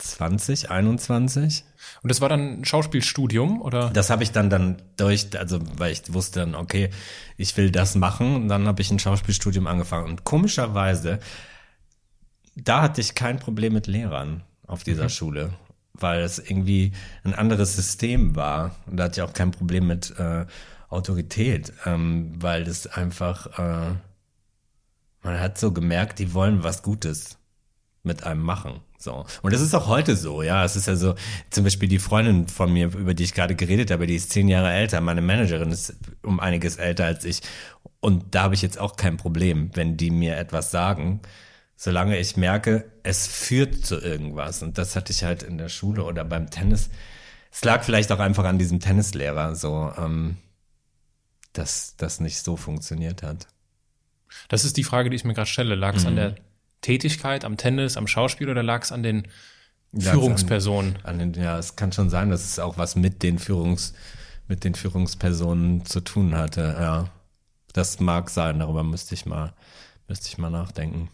[0.00, 1.64] 20, 21.
[2.02, 3.90] Und das war dann ein Schauspielstudium oder?
[3.90, 6.90] Das habe ich dann dann durch, also weil ich wusste dann, okay,
[7.36, 11.20] ich will das machen und dann habe ich ein Schauspielstudium angefangen und komischerweise
[12.56, 15.10] da hatte ich kein Problem mit Lehrern auf dieser mhm.
[15.10, 15.52] Schule,
[15.94, 16.92] weil es irgendwie
[17.24, 20.46] ein anderes System war und da hatte ich auch kein Problem mit äh,
[20.88, 23.94] Autorität, ähm, weil das einfach äh,
[25.22, 27.38] man hat so gemerkt, die wollen was Gutes
[28.02, 28.80] mit einem machen.
[29.02, 29.24] So.
[29.40, 30.62] Und das ist auch heute so, ja.
[30.62, 31.14] Es ist ja so,
[31.48, 34.46] zum Beispiel die Freundin von mir, über die ich gerade geredet habe, die ist zehn
[34.46, 35.00] Jahre älter.
[35.00, 37.40] Meine Managerin ist um einiges älter als ich.
[38.00, 41.20] Und da habe ich jetzt auch kein Problem, wenn die mir etwas sagen,
[41.76, 44.62] solange ich merke, es führt zu irgendwas.
[44.62, 46.90] Und das hatte ich halt in der Schule oder beim Tennis.
[47.50, 50.36] Es lag vielleicht auch einfach an diesem Tennislehrer, so, ähm,
[51.54, 53.48] dass das nicht so funktioniert hat.
[54.48, 55.74] Das ist die Frage, die ich mir gerade stelle.
[55.74, 56.08] Lag es mhm.
[56.08, 56.34] an der
[56.80, 59.28] Tätigkeit, am Tennis, am Schauspiel oder lag es an den
[59.98, 60.96] Führungspersonen?
[61.02, 63.94] An, an den, ja, es kann schon sein, dass es auch was mit den Führungs,
[64.48, 66.76] mit den Führungspersonen zu tun hatte.
[66.78, 67.08] Ja,
[67.72, 68.58] das mag sein.
[68.58, 69.52] Darüber müsste ich mal,
[70.08, 71.10] müsste ich mal nachdenken.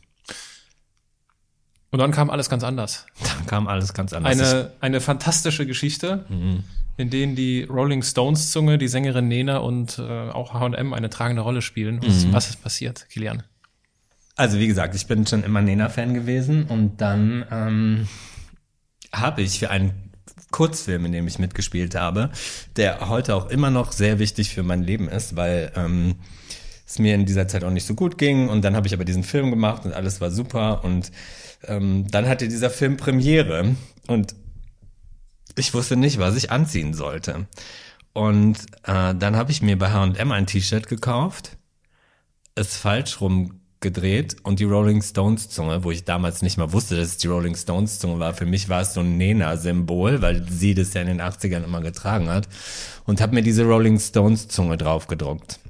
[1.90, 3.07] Und dann kam alles ganz anders.
[3.22, 4.38] Dann kam alles ganz anders.
[4.38, 6.64] Eine, eine fantastische Geschichte, mhm.
[6.96, 11.42] in denen die Rolling Stones Zunge, die Sängerin Nena und äh, auch H&M eine tragende
[11.42, 12.02] Rolle spielen.
[12.05, 12.33] Was, mhm.
[12.33, 13.44] was ist passiert, Kilian?
[14.37, 18.09] Also wie gesagt, ich bin schon immer Nena-Fan gewesen und dann ähm,
[19.12, 19.92] habe ich für einen
[20.51, 22.31] Kurzfilm, in dem ich mitgespielt habe,
[22.77, 26.16] der heute auch immer noch sehr wichtig für mein Leben ist, weil ähm,
[26.87, 29.07] es mir in dieser Zeit auch nicht so gut ging und dann habe ich aber
[29.07, 31.11] diesen Film gemacht und alles war super und
[31.64, 33.75] ähm, dann hatte dieser Film Premiere
[34.07, 34.35] und
[35.59, 37.46] ich wusste nicht, was ich anziehen sollte.
[38.12, 41.57] Und äh, dann habe ich mir bei H&M ein T-Shirt gekauft,
[42.55, 46.96] es falsch rum gedreht und die Rolling Stones Zunge, wo ich damals nicht mal wusste,
[46.96, 48.34] dass es die Rolling Stones Zunge war.
[48.34, 51.80] Für mich war es so ein Nena-Symbol, weil sie das ja in den 80ern immer
[51.80, 52.48] getragen hat.
[53.04, 55.60] Und habe mir diese Rolling Stones Zunge drauf gedruckt.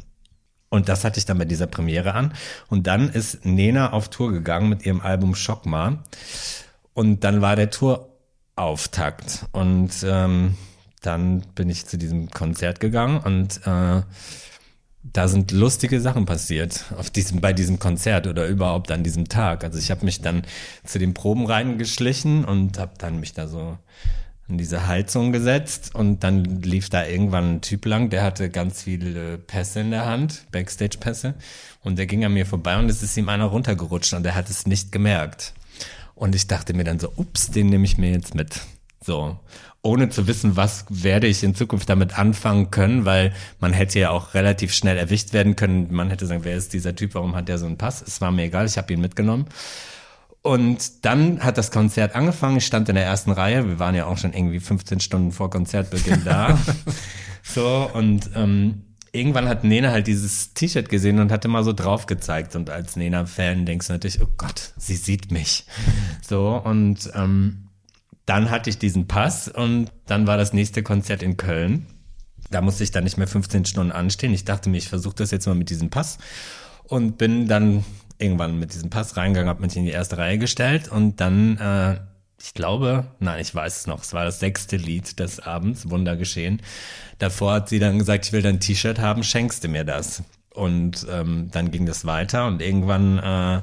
[0.69, 2.33] Und das hatte ich dann bei dieser Premiere an.
[2.69, 6.03] Und dann ist Nena auf Tour gegangen mit ihrem Album Schockma.
[6.95, 9.47] Und dann war der Tourauftakt.
[9.53, 10.57] Und ähm,
[11.03, 14.03] dann bin ich zu diesem Konzert gegangen und äh,
[15.13, 19.65] da sind lustige Sachen passiert auf diesem, bei diesem Konzert oder überhaupt an diesem Tag.
[19.65, 20.43] Also ich habe mich dann
[20.85, 23.79] zu den Proben reingeschlichen und habe dann mich da so
[24.49, 28.83] in diese Heizung gesetzt und dann lief da irgendwann ein Typ lang, der hatte ganz
[28.83, 31.35] viele Pässe in der Hand, Backstage-Pässe
[31.83, 34.49] und der ging an mir vorbei und es ist ihm einer runtergerutscht und er hat
[34.49, 35.53] es nicht gemerkt.
[36.15, 38.61] Und ich dachte mir dann so, ups, den nehme ich mir jetzt mit.
[39.05, 39.39] So
[39.87, 44.11] ohne zu wissen, was werde ich in Zukunft damit anfangen können, weil man hätte ja
[44.11, 45.93] auch relativ schnell erwischt werden können.
[45.93, 48.03] Man hätte sagen, wer ist dieser Typ, warum hat der so einen Pass?
[48.03, 49.47] Es war mir egal, ich habe ihn mitgenommen.
[50.43, 52.57] Und dann hat das Konzert angefangen.
[52.57, 53.67] Ich stand in der ersten Reihe.
[53.67, 56.59] Wir waren ja auch schon irgendwie 15 Stunden vor Konzertbeginn da.
[57.43, 62.07] so, und ähm, irgendwann hat Nena halt dieses T-Shirt gesehen und hatte mal so drauf
[62.07, 62.57] gezeigt.
[62.57, 65.65] Und als Nena-Fan denkst du natürlich, oh Gott, sie sieht mich.
[66.23, 67.66] So, und ähm,
[68.27, 71.87] dann hatte ich diesen Pass und dann war das nächste Konzert in Köln.
[72.51, 74.35] Da musste ich dann nicht mehr 15 Stunden anstehen.
[74.35, 76.19] Ich dachte mir, ich versuche das jetzt mal mit diesem Pass
[76.85, 77.85] und bin dann
[78.19, 82.01] irgendwann mit diesem Pass reingegangen, habe mich in die erste Reihe gestellt und dann, äh,
[82.41, 86.17] ich glaube, nein, ich weiß es noch, es war das sechste Lied des Abends, Wunder
[86.17, 86.63] geschehen.
[87.19, 90.23] Davor hat sie dann gesagt, ich will dein T-Shirt haben, schenkst du mir das?
[90.51, 93.63] Und ähm, dann ging das weiter und irgendwann äh,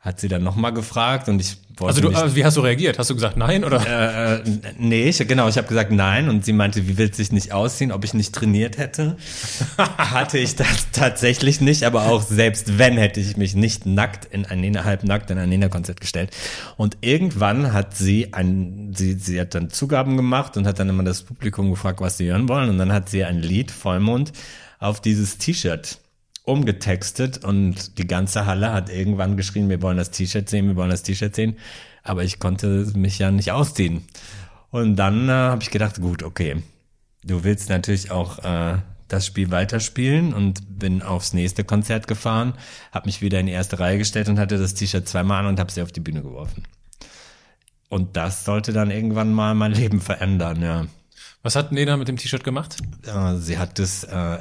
[0.00, 2.98] hat sie dann nochmal gefragt und ich wollte Also du, also wie hast du reagiert?
[2.98, 3.86] Hast du gesagt nein oder?
[3.86, 4.42] Äh, äh,
[4.78, 7.52] nee, ich, genau, ich habe gesagt nein und sie meinte, wie willst du dich nicht
[7.52, 9.18] ausziehen, ob ich nicht trainiert hätte?
[9.76, 14.46] Hatte ich das tatsächlich nicht, aber auch selbst wenn hätte ich mich nicht nackt in
[14.46, 16.30] ein Nena, halb nackt in ein Nena-Konzert gestellt.
[16.78, 21.04] Und irgendwann hat sie ein, sie, sie hat dann Zugaben gemacht und hat dann immer
[21.04, 24.32] das Publikum gefragt, was sie hören wollen und dann hat sie ein Lied Vollmond
[24.78, 25.98] auf dieses T-Shirt
[26.44, 30.90] umgetextet und die ganze Halle hat irgendwann geschrien, wir wollen das T-Shirt sehen, wir wollen
[30.90, 31.56] das T-Shirt sehen.
[32.02, 34.02] Aber ich konnte mich ja nicht ausziehen.
[34.70, 36.62] Und dann äh, habe ich gedacht, gut, okay,
[37.24, 42.54] du willst natürlich auch äh, das Spiel weiterspielen und bin aufs nächste Konzert gefahren,
[42.92, 45.60] habe mich wieder in die erste Reihe gestellt und hatte das T-Shirt zweimal an und
[45.60, 46.62] habe sie auf die Bühne geworfen.
[47.88, 50.86] Und das sollte dann irgendwann mal mein Leben verändern, ja.
[51.42, 52.76] Was hat Nena mit dem T-Shirt gemacht?
[53.36, 54.38] Sie hat es äh,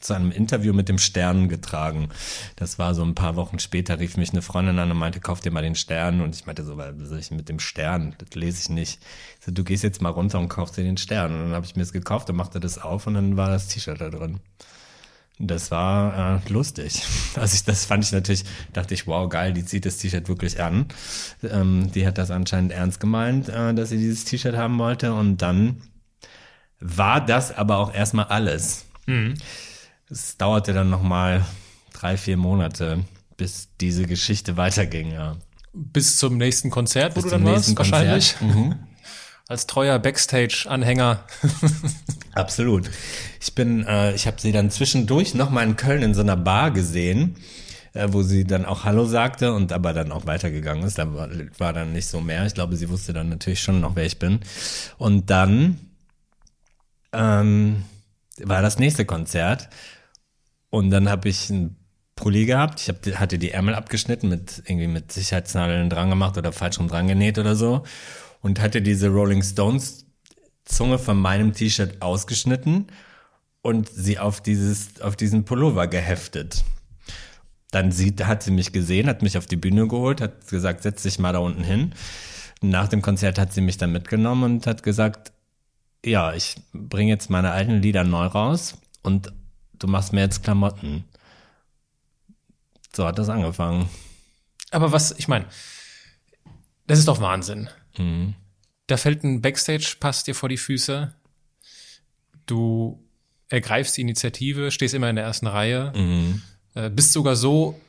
[0.00, 2.08] zu einem Interview mit dem Stern getragen.
[2.56, 5.40] Das war so ein paar Wochen später, rief mich eine Freundin an und meinte, kauf
[5.40, 6.22] dir mal den Stern.
[6.22, 8.14] Und ich meinte so, was soll ich mit dem Stern?
[8.16, 9.00] Das lese ich nicht.
[9.38, 11.34] Ich so, du gehst jetzt mal runter und kaufst dir den Stern.
[11.34, 13.68] Und dann habe ich mir es gekauft und machte das auf und dann war das
[13.68, 14.40] T-Shirt da drin.
[15.38, 17.02] Das war äh, lustig.
[17.36, 20.60] Also ich, das fand ich natürlich, dachte ich, wow, geil, die zieht das T-Shirt wirklich
[20.60, 20.86] an.
[21.42, 25.14] Ähm, die hat das anscheinend ernst gemeint, äh, dass sie dieses T-Shirt haben wollte.
[25.14, 25.80] Und dann
[26.80, 28.86] war das aber auch erstmal alles.
[29.06, 29.34] Mhm.
[30.08, 31.44] Es dauerte dann nochmal
[31.92, 33.04] drei, vier Monate,
[33.36, 35.36] bis diese Geschichte weiterging, ja.
[35.72, 38.40] Bis zum nächsten Konzert, wo bis du dann warst, wahrscheinlich.
[38.40, 38.76] Mhm.
[39.48, 41.24] Als treuer Backstage-Anhänger.
[42.34, 42.88] Absolut.
[43.40, 46.70] Ich bin, äh, ich habe sie dann zwischendurch nochmal in Köln in so einer Bar
[46.70, 47.36] gesehen,
[47.92, 50.98] äh, wo sie dann auch Hallo sagte und aber dann auch weitergegangen ist.
[50.98, 52.46] Da war, war dann nicht so mehr.
[52.46, 54.38] Ich glaube, sie wusste dann natürlich schon noch, wer ich bin.
[54.98, 55.89] Und dann
[57.12, 57.84] ähm,
[58.38, 59.68] war das nächste Konzert.
[60.70, 61.76] Und dann habe ich einen
[62.14, 62.80] Pulli gehabt.
[62.80, 66.88] Ich hab, hatte die Ärmel abgeschnitten, mit irgendwie mit Sicherheitsnadeln dran gemacht oder falsch rum
[66.88, 67.84] dran genäht oder so.
[68.40, 70.06] Und hatte diese Rolling Stones
[70.64, 72.86] Zunge von meinem T-Shirt ausgeschnitten
[73.62, 76.64] und sie auf dieses, auf diesen Pullover geheftet.
[77.70, 81.02] Dann sieht, hat sie mich gesehen, hat mich auf die Bühne geholt, hat gesagt, setz
[81.02, 81.94] dich mal da unten hin.
[82.62, 85.32] Nach dem Konzert hat sie mich dann mitgenommen und hat gesagt,
[86.04, 89.32] ja, ich bringe jetzt meine alten Lieder neu raus und
[89.74, 91.04] du machst mir jetzt Klamotten.
[92.94, 93.88] So hat das angefangen.
[94.70, 95.46] Aber was, ich meine,
[96.86, 97.68] Das ist doch Wahnsinn.
[97.98, 98.34] Mhm.
[98.88, 101.14] Da fällt ein Backstage-Pass dir vor die Füße.
[102.46, 103.00] Du
[103.48, 106.42] ergreifst die Initiative, stehst immer in der ersten Reihe, mhm.
[106.74, 107.80] äh, bist sogar so,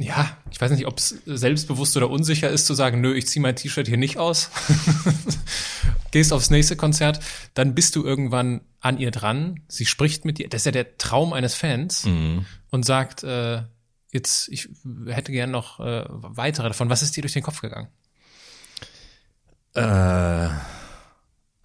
[0.00, 3.42] ja, ich weiß nicht, ob es selbstbewusst oder unsicher ist zu sagen, nö, ich ziehe
[3.42, 4.50] mein T-Shirt hier nicht aus.
[6.10, 7.20] Gehst aufs nächste Konzert,
[7.52, 9.60] dann bist du irgendwann an ihr dran.
[9.68, 10.48] Sie spricht mit dir.
[10.48, 12.46] Das ist ja der Traum eines Fans mhm.
[12.70, 13.62] und sagt, äh,
[14.10, 14.70] jetzt, ich
[15.06, 16.88] hätte gern noch äh, weitere davon.
[16.88, 17.88] Was ist dir durch den Kopf gegangen?
[19.74, 20.39] Äh,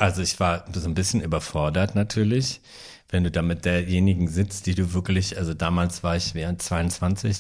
[0.06, 2.62] also ich war so ein bisschen überfordert natürlich,
[3.10, 7.32] wenn du da mit derjenigen sitzt, die du wirklich, also damals war ich während 22,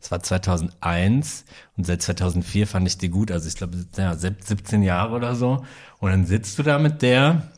[0.00, 1.44] es war 2001
[1.76, 5.64] und seit 2004 fand ich die gut, also ich glaube, ja, 17 Jahre oder so.
[5.98, 7.50] Und dann sitzt du da mit der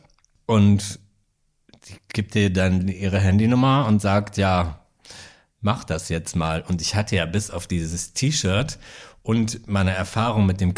[0.45, 0.99] und
[1.87, 4.79] die gibt dir dann ihre Handynummer und sagt, ja,
[5.61, 6.61] mach das jetzt mal.
[6.61, 8.79] Und ich hatte ja bis auf dieses T-Shirt
[9.23, 10.73] und meine Erfahrung mit dem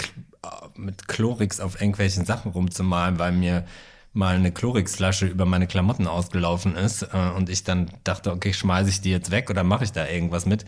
[0.76, 3.65] mit Chlorix auf irgendwelchen Sachen rumzumalen, weil mir
[4.13, 8.89] mal eine Chlorixflasche über meine Klamotten ausgelaufen ist äh, und ich dann dachte, okay, schmeiße
[8.89, 10.65] ich die jetzt weg oder mache ich da irgendwas mit?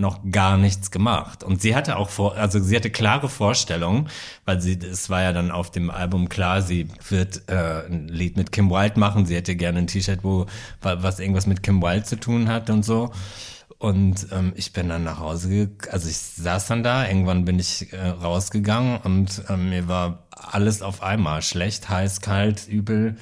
[0.00, 1.44] noch gar nichts gemacht.
[1.44, 4.08] Und sie hatte auch vor, also sie hatte klare Vorstellungen,
[4.44, 8.36] weil sie, es war ja dann auf dem Album klar, sie wird äh, ein Lied
[8.36, 9.26] mit Kim Wilde machen.
[9.26, 10.46] Sie hätte gerne ein T-Shirt, wo
[10.80, 13.12] was irgendwas mit Kim Wilde zu tun hat und so.
[13.80, 17.94] Und ähm, ich bin dann nach Hause, also ich saß dann da, irgendwann bin ich
[17.94, 23.16] äh, rausgegangen und ähm, mir war alles auf einmal schlecht, heiß, kalt, übel,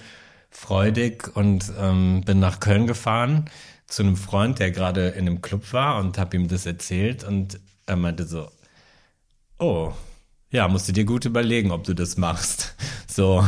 [0.50, 3.48] freudig und ähm, bin nach Köln gefahren
[3.86, 7.60] zu einem Freund, der gerade in einem Club war und habe ihm das erzählt und
[7.86, 8.50] er meinte so,
[9.60, 9.92] oh,
[10.50, 12.74] ja, musst du dir gut überlegen, ob du das machst.
[13.10, 13.44] So,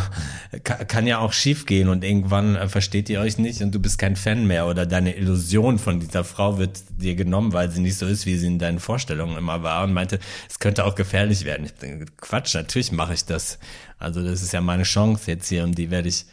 [0.65, 3.99] kann, ja auch schief gehen und irgendwann äh, versteht ihr euch nicht und du bist
[3.99, 7.97] kein Fan mehr oder deine Illusion von dieser Frau wird dir genommen, weil sie nicht
[7.97, 11.45] so ist, wie sie in deinen Vorstellungen immer war und meinte, es könnte auch gefährlich
[11.45, 11.67] werden.
[11.67, 13.61] Ich denke, Quatsch, natürlich mache ich das.
[14.01, 16.27] Also das ist ja meine Chance jetzt hier und die werde ich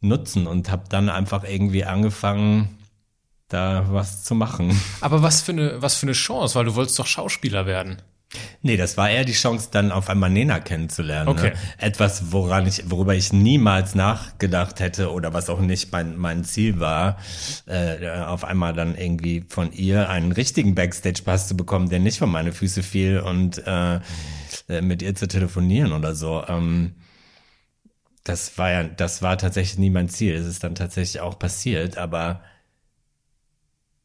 [0.00, 2.78] nutzen und habe dann einfach irgendwie angefangen,
[3.48, 4.80] da was zu machen.
[5.00, 8.00] Aber was für eine, was für eine Chance, weil du wolltest doch Schauspieler werden.
[8.60, 11.34] Nee, das war eher die Chance, dann auf einmal Nena kennenzulernen.
[11.34, 11.40] Ne?
[11.40, 11.50] Okay.
[11.50, 11.56] Ne?
[11.78, 16.78] Etwas, woran ich, worüber ich niemals nachgedacht hätte oder was auch nicht mein, mein Ziel
[16.78, 17.16] war,
[17.66, 22.30] äh, auf einmal dann irgendwie von ihr einen richtigen Backstage-Pass zu bekommen, der nicht von
[22.30, 24.00] meine Füße fiel und äh,
[24.68, 26.44] äh, mit ihr zu telefonieren oder so.
[26.46, 26.96] Ähm,
[28.24, 30.34] das war ja, das war tatsächlich nie mein Ziel.
[30.34, 32.42] Es ist dann tatsächlich auch passiert, aber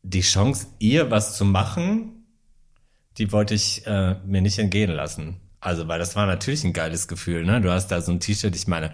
[0.01, 2.12] die Chance, ihr was zu machen,
[3.17, 5.39] die wollte ich äh, mir nicht entgehen lassen.
[5.59, 7.61] Also, weil das war natürlich ein geiles Gefühl, ne?
[7.61, 8.91] Du hast da so ein T-Shirt, ich meine,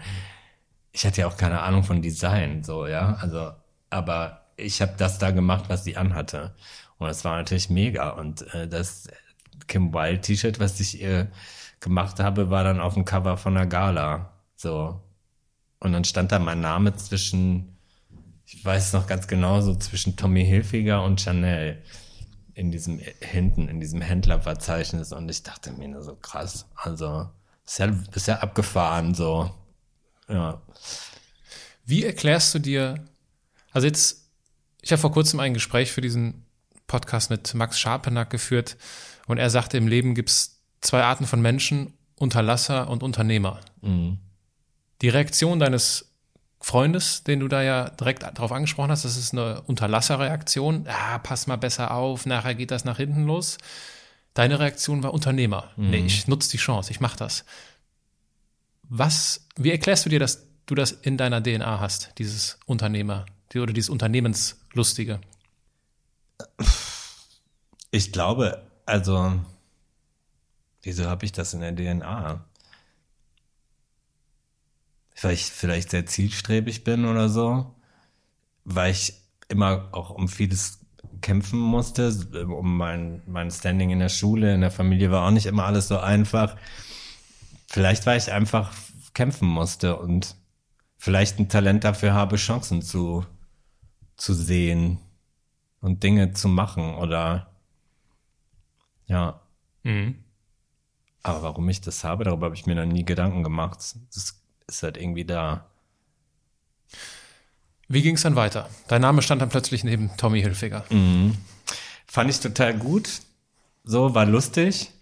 [0.92, 3.14] ich hatte ja auch keine Ahnung von Design, so, ja.
[3.20, 3.52] Also,
[3.90, 6.54] aber ich habe das da gemacht, was sie anhatte.
[6.98, 8.10] Und das war natürlich mega.
[8.10, 9.08] Und äh, das
[9.66, 11.30] Kim Wilde T-Shirt, was ich ihr
[11.80, 14.32] gemacht habe, war dann auf dem Cover von der Gala.
[14.56, 15.00] So.
[15.80, 17.78] Und dann stand da mein Name zwischen,
[18.46, 21.82] ich weiß noch ganz genau, so zwischen Tommy Hilfiger und Chanel
[22.60, 26.66] in diesem hinten, in diesem Händlerverzeichnis und ich dachte mir nur so krass.
[26.74, 27.26] Also
[27.64, 29.50] ist ja, ist ja abgefahren so.
[30.28, 30.60] Ja.
[31.86, 33.02] Wie erklärst du dir,
[33.72, 34.28] also jetzt,
[34.82, 36.44] ich habe vor kurzem ein Gespräch für diesen
[36.86, 38.76] Podcast mit Max Scharpenack geführt
[39.26, 43.60] und er sagte, im Leben gibt es zwei Arten von Menschen, Unterlasser und Unternehmer.
[43.80, 44.18] Mhm.
[45.00, 46.09] Die Reaktion deines
[46.60, 50.86] Freundes, den du da ja direkt darauf angesprochen hast, das ist eine Unterlasserreaktion.
[50.88, 53.56] Ah, pass mal besser auf, nachher geht das nach hinten los.
[54.34, 55.70] Deine Reaktion war Unternehmer.
[55.76, 55.90] Mhm.
[55.90, 57.44] Nee, ich nutze die Chance, ich mache das.
[58.82, 63.72] Was, wie erklärst du dir, dass du das in deiner DNA hast, dieses Unternehmer oder
[63.72, 65.20] dieses Unternehmenslustige?
[67.90, 69.32] Ich glaube, also,
[70.82, 72.44] wieso habe ich das in der DNA?
[75.22, 77.74] Weil ich vielleicht sehr zielstrebig bin oder so,
[78.64, 79.14] weil ich
[79.48, 80.80] immer auch um vieles
[81.20, 82.10] kämpfen musste,
[82.46, 85.88] um mein, mein Standing in der Schule, in der Familie war auch nicht immer alles
[85.88, 86.56] so einfach.
[87.66, 88.72] Vielleicht, weil ich einfach
[89.12, 90.36] kämpfen musste und
[90.96, 93.26] vielleicht ein Talent dafür habe, Chancen zu,
[94.16, 94.98] zu sehen
[95.80, 97.54] und Dinge zu machen oder
[99.06, 99.40] ja.
[99.82, 100.24] Mhm.
[101.22, 103.78] Aber warum ich das habe, darüber habe ich mir noch nie Gedanken gemacht.
[104.14, 104.39] Das
[104.70, 105.66] ist halt irgendwie da.
[107.88, 108.68] Wie ging es dann weiter?
[108.88, 110.84] Dein Name stand dann plötzlich neben Tommy Hilfiger.
[110.90, 111.36] Mhm.
[112.06, 113.20] Fand ich total gut.
[113.84, 114.92] So, war lustig.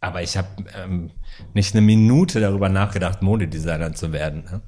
[0.00, 1.10] Aber ich habe ähm,
[1.54, 4.44] nicht eine Minute darüber nachgedacht, Modedesigner zu werden.
[4.44, 4.60] Ne?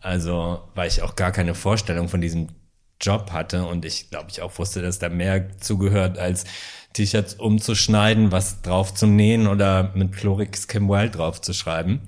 [0.00, 2.48] Also, weil ich auch gar keine Vorstellung von diesem
[3.00, 6.44] Job hatte und ich glaube ich auch wusste, dass da mehr zugehört als
[6.94, 12.00] T-Shirts umzuschneiden, was drauf zu nähen oder mit Chlorix Kim Wild drauf zu schreiben.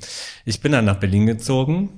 [0.45, 1.91] Ich bin dann nach Berlin gezogen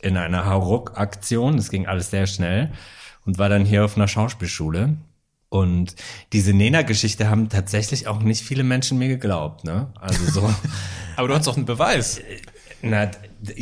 [0.00, 1.56] in einer Hauruck-Aktion.
[1.56, 2.72] Das ging alles sehr schnell
[3.24, 4.96] und war dann hier auf einer Schauspielschule.
[5.48, 5.94] Und
[6.32, 9.92] diese Nena-Geschichte haben tatsächlich auch nicht viele Menschen mir geglaubt, ne?
[10.00, 10.54] Also so.
[11.16, 12.20] Aber du hast doch einen Beweis.
[12.82, 13.10] Na,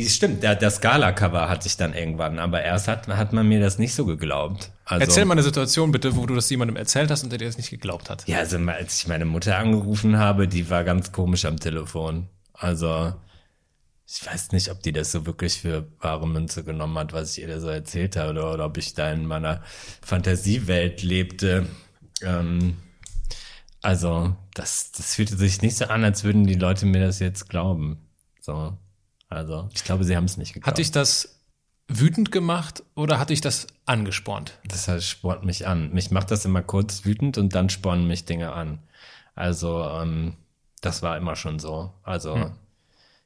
[0.07, 3.77] stimmt, der, das Gala-Cover hatte ich dann irgendwann, aber erst hat, hat man mir das
[3.77, 4.71] nicht so geglaubt.
[4.83, 7.45] Also, Erzähl mal eine Situation bitte, wo du das jemandem erzählt hast und der dir
[7.45, 8.27] das nicht geglaubt hat.
[8.27, 12.29] Ja, also als ich meine Mutter angerufen habe, die war ganz komisch am Telefon.
[12.53, 13.13] Also
[14.07, 17.43] ich weiß nicht, ob die das so wirklich für wahre Münze genommen hat, was ich
[17.43, 19.61] ihr da so erzählt habe, oder, oder ob ich da in meiner
[20.01, 21.67] Fantasiewelt lebte.
[22.21, 22.75] Ähm,
[23.81, 27.49] also das, das fühlte sich nicht so an, als würden die Leute mir das jetzt
[27.49, 27.99] glauben.
[28.41, 28.77] So.
[29.31, 30.67] Also, ich glaube, sie haben es nicht geglaubt.
[30.67, 31.39] Hat dich das
[31.87, 34.59] wütend gemacht oder hat dich das angespornt?
[34.67, 35.93] Das heißt, spornt mich an.
[35.93, 38.79] Mich macht das immer kurz wütend und dann spornen mich Dinge an.
[39.33, 40.35] Also, ähm,
[40.81, 41.93] das war immer schon so.
[42.03, 42.51] Also, hm.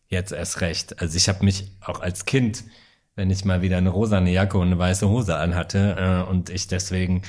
[0.07, 1.01] jetzt erst recht.
[1.01, 2.65] Also, ich habe mich auch als Kind,
[3.15, 6.67] wenn ich mal wieder eine rosane Jacke und eine weiße Hose anhatte äh, und ich
[6.67, 7.23] deswegen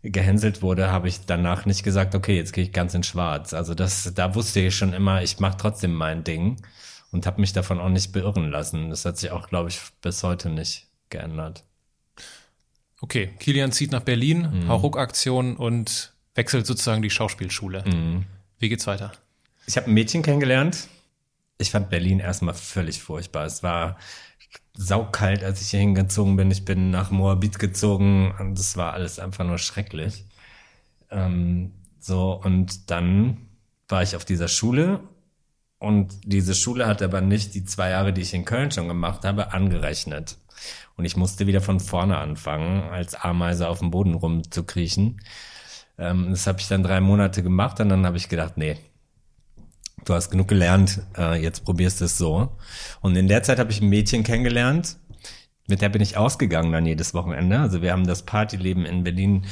[0.00, 3.52] gehänselt wurde, habe ich danach nicht gesagt, okay, jetzt gehe ich ganz in schwarz.
[3.52, 6.56] Also das, da wusste ich schon immer, ich mache trotzdem mein Ding
[7.12, 8.90] und habe mich davon auch nicht beirren lassen.
[8.90, 11.62] Das hat sich auch, glaube ich, bis heute nicht geändert.
[13.00, 14.68] Okay, Kilian zieht nach Berlin, mhm.
[14.68, 17.84] Hauruck-Aktion und wechselt sozusagen die Schauspielschule.
[17.86, 18.24] Mhm.
[18.58, 19.12] Wie geht's weiter?
[19.66, 20.88] Ich habe ein Mädchen kennengelernt.
[21.58, 23.44] Ich fand Berlin erstmal völlig furchtbar.
[23.44, 23.98] Es war
[24.74, 26.50] saukalt, als ich hier hingezogen bin.
[26.50, 30.24] Ich bin nach Moabit gezogen und das war alles einfach nur schrecklich.
[31.10, 33.48] Ähm, so, und dann
[33.88, 35.00] war ich auf dieser Schule
[35.82, 39.24] und diese Schule hat aber nicht die zwei Jahre, die ich in Köln schon gemacht
[39.24, 40.38] habe, angerechnet.
[40.96, 45.20] Und ich musste wieder von vorne anfangen, als Ameise auf dem Boden rumzukriechen.
[45.98, 48.76] Ähm, das habe ich dann drei Monate gemacht und dann habe ich gedacht, nee,
[50.04, 52.56] du hast genug gelernt, äh, jetzt probierst du es so.
[53.00, 54.98] Und in der Zeit habe ich ein Mädchen kennengelernt,
[55.66, 57.58] mit der bin ich ausgegangen dann jedes Wochenende.
[57.58, 59.46] Also wir haben das Partyleben in Berlin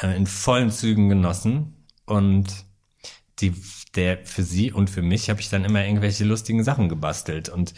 [0.00, 2.46] äh, in vollen Zügen genossen und
[3.40, 3.52] die
[3.96, 7.48] der für sie und für mich habe ich dann immer irgendwelche lustigen Sachen gebastelt.
[7.48, 7.74] Und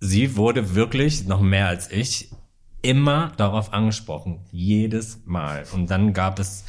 [0.00, 2.30] sie wurde wirklich, noch mehr als ich,
[2.82, 4.40] immer darauf angesprochen.
[4.50, 5.64] Jedes Mal.
[5.72, 6.64] Und dann gab es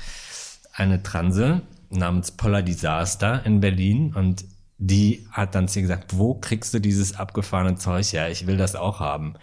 [0.74, 4.46] eine Transe namens Polar Disaster in Berlin und
[4.78, 8.32] die hat dann zu ihr gesagt, wo kriegst du dieses abgefahrene Zeug her?
[8.32, 9.36] Ich will das auch haben.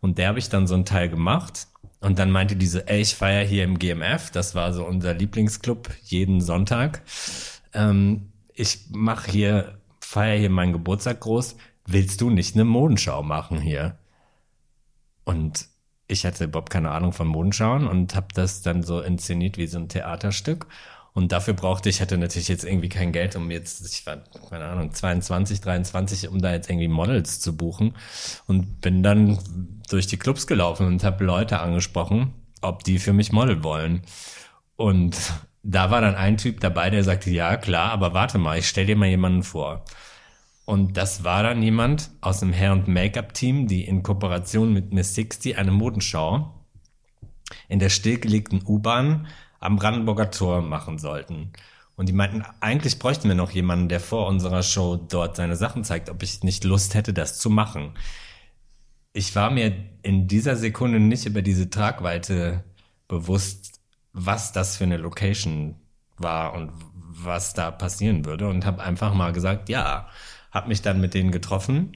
[0.00, 1.66] Und der habe ich dann so ein Teil gemacht.
[2.00, 4.30] Und dann meinte diese, ey, ich feier hier im GMF.
[4.30, 7.02] Das war so unser Lieblingsclub jeden Sonntag
[7.72, 11.56] ähm, ich mache hier, feier hier meinen Geburtstag groß,
[11.86, 13.98] willst du nicht eine Modenschau machen hier?
[15.24, 15.68] Und
[16.06, 19.78] ich hatte überhaupt keine Ahnung von Modenschauen und habe das dann so inszeniert wie so
[19.78, 20.66] ein Theaterstück.
[21.12, 24.66] Und dafür brauchte ich, hatte natürlich jetzt irgendwie kein Geld, um jetzt, ich war, keine
[24.66, 27.94] Ahnung, 22, 23, um da jetzt irgendwie Models zu buchen.
[28.46, 29.38] Und bin dann
[29.90, 34.02] durch die Clubs gelaufen und habe Leute angesprochen, ob die für mich Model wollen.
[34.76, 35.16] Und
[35.62, 38.86] da war dann ein Typ dabei, der sagte, ja klar, aber warte mal, ich stell
[38.86, 39.84] dir mal jemanden vor.
[40.64, 45.14] Und das war dann jemand aus dem Hair- und Make-up-Team, die in Kooperation mit Miss
[45.14, 46.54] 60 eine Modenschau
[47.68, 49.26] in der stillgelegten U-Bahn
[49.60, 51.52] am Brandenburger Tor machen sollten.
[51.96, 55.84] Und die meinten, eigentlich bräuchten wir noch jemanden, der vor unserer Show dort seine Sachen
[55.84, 57.94] zeigt, ob ich nicht Lust hätte, das zu machen.
[59.12, 62.62] Ich war mir in dieser Sekunde nicht über diese Tragweite
[63.08, 63.77] bewusst,
[64.18, 65.76] was das für eine Location
[66.16, 66.72] war und
[67.24, 70.08] was da passieren würde und habe einfach mal gesagt, ja,
[70.50, 71.92] habe mich dann mit denen getroffen,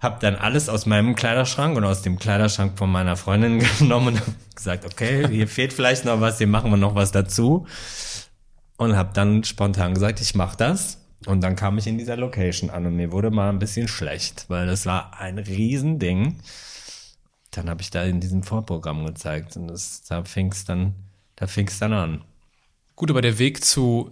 [0.00, 4.56] habe dann alles aus meinem Kleiderschrank und aus dem Kleiderschrank von meiner Freundin genommen und
[4.56, 7.66] gesagt, okay, hier fehlt vielleicht noch was, hier machen wir noch was dazu
[8.76, 12.70] und habe dann spontan gesagt, ich mache das und dann kam ich in dieser Location
[12.70, 16.40] an und mir wurde mal ein bisschen schlecht, weil das war ein Riesending.
[17.50, 20.94] Dann habe ich da in diesem Vorprogramm gezeigt und das, da fing es dann
[21.38, 22.24] da fing es dann an.
[22.96, 24.10] Gut, aber der Weg zu,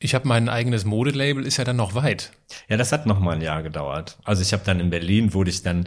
[0.00, 2.32] ich habe mein eigenes Modelabel, ist ja dann noch weit.
[2.68, 4.18] Ja, das hat noch mal ein Jahr gedauert.
[4.24, 5.86] Also ich habe dann in Berlin, wurde ich dann,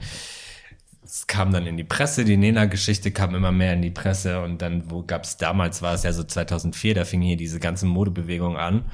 [1.04, 4.62] es kam dann in die Presse, die Nena-Geschichte kam immer mehr in die Presse und
[4.62, 8.56] dann, wo gab's damals, war es ja so 2004, da fing hier diese ganze Modebewegung
[8.56, 8.86] an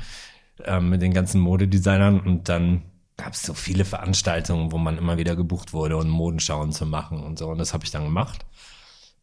[0.64, 2.82] äh, mit den ganzen Modedesignern und dann
[3.18, 7.20] gab es so viele Veranstaltungen, wo man immer wieder gebucht wurde, um Modenschauen zu machen
[7.24, 7.50] und so.
[7.50, 8.46] Und das habe ich dann gemacht.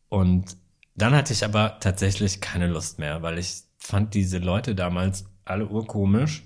[0.09, 0.57] Und
[0.95, 5.67] dann hatte ich aber tatsächlich keine Lust mehr, weil ich fand diese Leute damals alle
[5.67, 6.43] urkomisch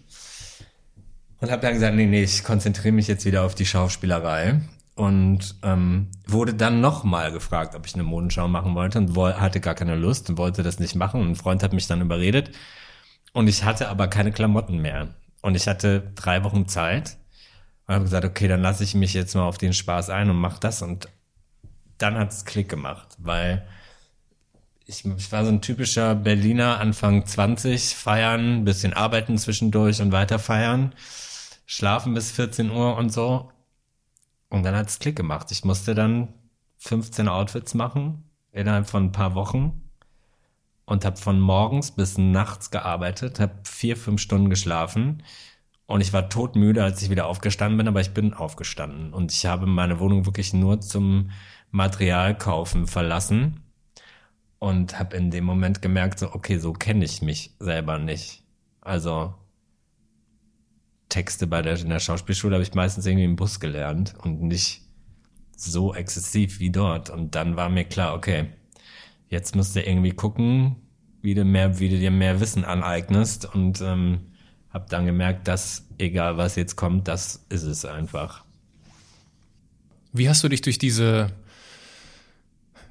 [1.40, 4.60] und habe dann gesagt, nee, nee, ich konzentriere mich jetzt wieder auf die Schauspielerei
[4.94, 9.74] und ähm, wurde dann nochmal gefragt, ob ich eine Modenschau machen wollte und hatte gar
[9.74, 11.20] keine Lust und wollte das nicht machen.
[11.20, 12.50] Und ein Freund hat mich dann überredet
[13.32, 17.16] und ich hatte aber keine Klamotten mehr und ich hatte drei Wochen Zeit
[17.86, 20.36] und habe gesagt, okay, dann lasse ich mich jetzt mal auf den Spaß ein und
[20.36, 21.08] mach das und
[21.98, 23.64] dann hat's Klick gemacht, weil
[24.88, 30.38] ich, ich war so ein typischer Berliner Anfang 20, feiern, bisschen arbeiten zwischendurch und weiter
[30.38, 30.94] feiern,
[31.66, 33.52] schlafen bis 14 Uhr und so.
[34.48, 35.52] Und dann hat's Klick gemacht.
[35.52, 36.32] Ich musste dann
[36.78, 39.82] 15 Outfits machen innerhalb von ein paar Wochen
[40.86, 45.22] und habe von morgens bis nachts gearbeitet, habe vier, fünf Stunden geschlafen
[45.84, 49.12] und ich war todmüde, als ich wieder aufgestanden bin, aber ich bin aufgestanden.
[49.12, 51.30] Und ich habe meine Wohnung wirklich nur zum
[51.72, 53.67] Materialkaufen verlassen
[54.58, 58.42] und habe in dem Moment gemerkt, so okay, so kenne ich mich selber nicht.
[58.80, 59.34] Also
[61.08, 64.82] Texte bei der, in der Schauspielschule habe ich meistens irgendwie im Bus gelernt und nicht
[65.56, 67.10] so exzessiv wie dort.
[67.10, 68.46] Und dann war mir klar, okay,
[69.28, 70.76] jetzt musst du irgendwie gucken,
[71.22, 74.32] wie du mehr, wie du dir mehr Wissen aneignest und ähm,
[74.70, 78.44] habe dann gemerkt, dass egal was jetzt kommt, das ist es einfach.
[80.12, 81.32] Wie hast du dich durch diese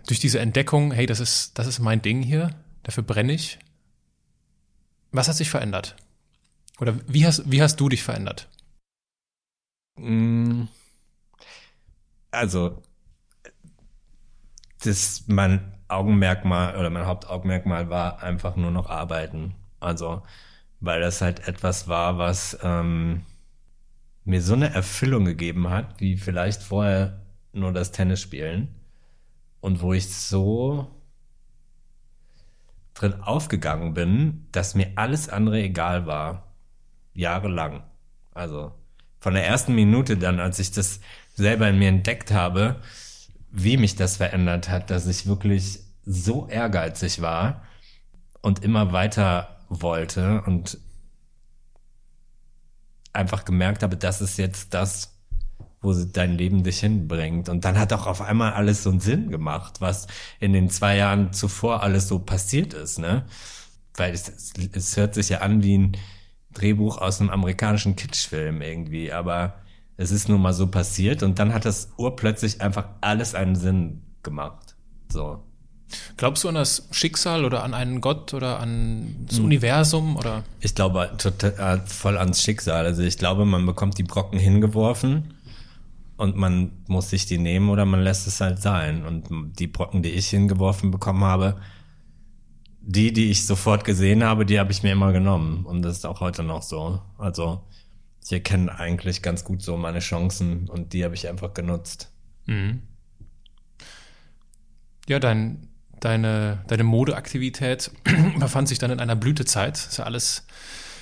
[0.07, 3.59] durch diese Entdeckung, hey, das ist das ist mein Ding hier, dafür brenne ich.
[5.11, 5.95] Was hat sich verändert?
[6.79, 8.49] Oder wie hast, wie hast du dich verändert?
[9.97, 10.63] Mm.
[12.31, 12.83] Also,
[14.83, 19.55] das, mein Augenmerkmal oder mein Hauptaugenmerkmal war einfach nur noch arbeiten.
[19.79, 20.23] Also,
[20.79, 23.23] weil das halt etwas war, was ähm,
[24.23, 28.76] mir so eine Erfüllung gegeben hat, wie vielleicht vorher nur das Tennis spielen.
[29.59, 30.87] Und wo ich so
[32.93, 36.53] drin aufgegangen bin, dass mir alles andere egal war
[37.13, 37.83] jahrelang.
[38.33, 38.73] Also
[39.19, 40.99] von der ersten Minute dann, als ich das
[41.33, 42.81] selber in mir entdeckt habe,
[43.51, 47.63] wie mich das verändert hat, dass ich wirklich so ehrgeizig war
[48.41, 50.77] und immer weiter wollte und
[53.13, 55.16] einfach gemerkt habe, das ist jetzt das,
[55.81, 57.49] wo dein Leben dich hinbringt.
[57.49, 60.07] Und dann hat auch auf einmal alles so einen Sinn gemacht, was
[60.39, 63.25] in den zwei Jahren zuvor alles so passiert ist, ne?
[63.95, 65.97] Weil es, es hört sich ja an wie ein,
[66.57, 69.55] Drehbuch aus einem amerikanischen Kitschfilm irgendwie, aber
[69.95, 74.01] es ist nun mal so passiert und dann hat das urplötzlich einfach alles einen Sinn
[74.23, 74.75] gemacht.
[75.11, 75.43] So.
[76.17, 79.45] Glaubst du an das Schicksal oder an einen Gott oder an das hm.
[79.45, 80.43] Universum oder?
[80.59, 82.85] Ich glaube total, äh, voll ans Schicksal.
[82.85, 85.36] Also ich glaube, man bekommt die Brocken hingeworfen
[86.17, 89.05] und man muss sich die nehmen oder man lässt es halt sein.
[89.05, 91.61] Und die Brocken, die ich hingeworfen bekommen habe,
[92.81, 95.65] die, die ich sofort gesehen habe, die habe ich mir immer genommen.
[95.65, 97.01] Und das ist auch heute noch so.
[97.19, 97.61] Also
[98.23, 102.11] ich erkenne eigentlich ganz gut so meine Chancen und die habe ich einfach genutzt.
[102.45, 102.81] Mhm.
[105.07, 105.67] Ja, dein,
[105.99, 107.91] deine, deine Modeaktivität
[108.39, 109.77] befand sich dann in einer Blütezeit.
[109.77, 110.47] Ist ja alles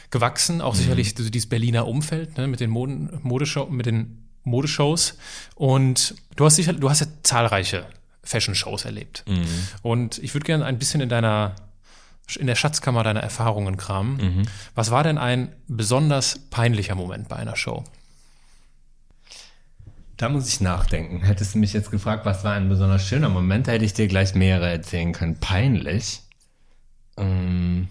[0.09, 0.79] gewachsen, auch mhm.
[0.79, 5.17] sicherlich dieses Berliner Umfeld ne, mit den Moden, Modeshow, mit den Modeshows.
[5.55, 7.85] Und du hast sicher, du hast ja zahlreiche
[8.23, 9.23] Fashion-Shows erlebt.
[9.27, 9.45] Mhm.
[9.81, 11.55] Und ich würde gerne ein bisschen in deiner
[12.39, 14.17] in der Schatzkammer deiner Erfahrungen kramen.
[14.17, 14.43] Mhm.
[14.73, 17.83] Was war denn ein besonders peinlicher Moment bei einer Show?
[20.17, 21.21] Da muss ich nachdenken.
[21.23, 24.33] Hättest du mich jetzt gefragt, was war ein besonders schöner Moment, hätte ich dir gleich
[24.33, 25.39] mehrere erzählen können.
[25.39, 26.21] Peinlich?
[27.17, 27.89] Ähm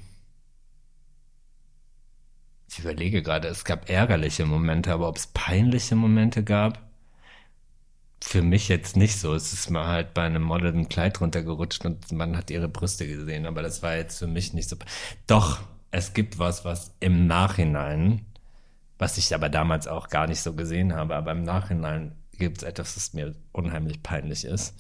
[2.75, 6.85] ich überlege gerade, es gab ärgerliche Momente, aber ob es peinliche Momente gab?
[8.27, 9.35] für mich jetzt nicht so.
[9.35, 13.07] Es ist mal halt bei einem Model ein Kleid runtergerutscht und man hat ihre Brüste
[13.07, 14.77] gesehen, aber das war jetzt für mich nicht so.
[15.27, 15.61] Doch,
[15.91, 18.25] es gibt was, was im Nachhinein,
[18.99, 22.63] was ich aber damals auch gar nicht so gesehen habe, aber im Nachhinein gibt es
[22.65, 24.75] etwas, das mir unheimlich peinlich ist.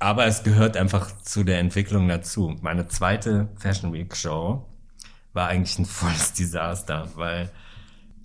[0.00, 2.56] Aber es gehört einfach zu der Entwicklung dazu.
[2.62, 4.66] Meine zweite Fashion Week Show
[5.32, 7.50] war eigentlich ein volles Desaster, weil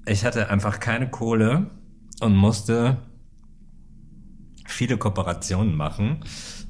[0.05, 1.69] ich hatte einfach keine Kohle
[2.21, 2.97] und musste
[4.67, 6.23] viele Kooperationen machen,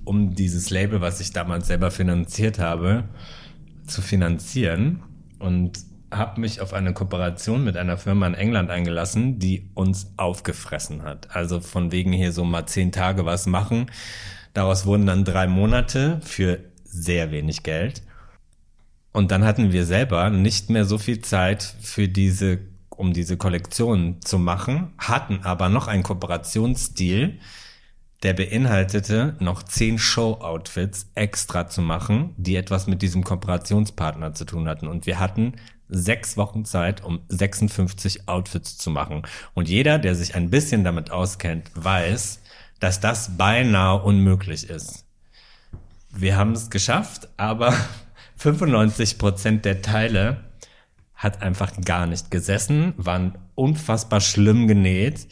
[0.03, 3.05] um dieses Label, was ich damals selber finanziert habe,
[3.87, 5.03] zu finanzieren
[5.39, 5.79] und
[6.11, 11.35] habe mich auf eine Kooperation mit einer Firma in England eingelassen, die uns aufgefressen hat.
[11.35, 13.87] Also von wegen hier so mal zehn Tage was machen.
[14.53, 18.03] Daraus wurden dann drei Monate für sehr wenig Geld.
[19.15, 22.59] Und dann hatten wir selber nicht mehr so viel Zeit für diese,
[22.89, 27.39] um diese Kollektion zu machen, hatten aber noch einen Kooperationsstil,
[28.23, 34.67] der beinhaltete noch zehn Show-Outfits extra zu machen, die etwas mit diesem Kooperationspartner zu tun
[34.67, 34.85] hatten.
[34.85, 35.53] Und wir hatten
[35.87, 39.21] sechs Wochen Zeit, um 56 Outfits zu machen.
[39.53, 42.41] Und jeder, der sich ein bisschen damit auskennt, weiß,
[42.81, 45.05] dass das beinahe unmöglich ist.
[46.11, 47.73] Wir haben es geschafft, aber
[48.37, 50.45] 95 Prozent der Teile
[51.15, 55.27] hat einfach gar nicht gesessen, waren unfassbar schlimm genäht.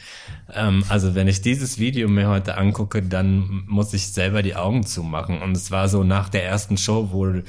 [0.54, 4.86] Ähm, also wenn ich dieses Video mir heute angucke, dann muss ich selber die Augen
[4.86, 5.42] zumachen.
[5.42, 7.42] Und es war so nach der ersten Show, wo,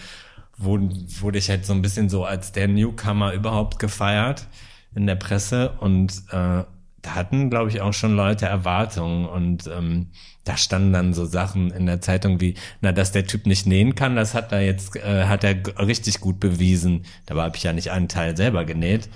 [0.59, 0.79] wo,
[1.21, 4.49] wurde ich halt so ein bisschen so als der Newcomer überhaupt gefeiert
[4.97, 5.71] in der Presse.
[5.79, 6.65] Und äh,
[7.05, 9.27] da hatten, glaube ich, auch schon Leute Erwartungen.
[9.27, 10.09] Und ähm,
[10.45, 13.95] da standen dann so Sachen in der Zeitung wie, na, dass der Typ nicht nähen
[13.95, 15.55] kann, das hat er jetzt, äh, hat er
[15.87, 17.05] richtig gut bewiesen.
[17.27, 19.11] Dabei habe ich ja nicht einen Teil selber genäht,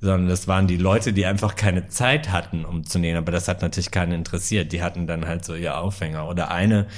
[0.00, 3.16] sondern das waren die Leute, die einfach keine Zeit hatten, um zu nähen.
[3.16, 4.72] Aber das hat natürlich keinen interessiert.
[4.72, 6.28] Die hatten dann halt so ihr Aufhänger.
[6.28, 6.88] Oder eine,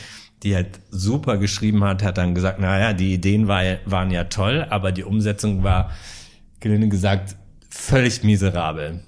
[0.43, 4.24] die halt super geschrieben hat, hat dann gesagt, na ja, die Ideen war, waren ja
[4.24, 5.91] toll, aber die Umsetzung war,
[6.61, 7.36] gelinde gesagt,
[7.68, 9.03] völlig miserabel.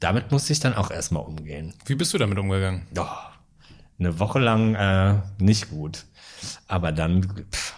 [0.00, 1.74] Damit musste ich dann auch erstmal umgehen.
[1.86, 2.86] Wie bist du damit umgegangen?
[2.96, 3.06] Oh,
[3.98, 6.04] eine Woche lang äh, nicht gut.
[6.66, 7.74] Aber dann pff,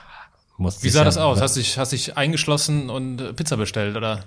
[0.57, 1.41] musste Wie sah das aus?
[1.41, 4.25] Hast dich, hast dich eingeschlossen und äh, Pizza bestellt, oder?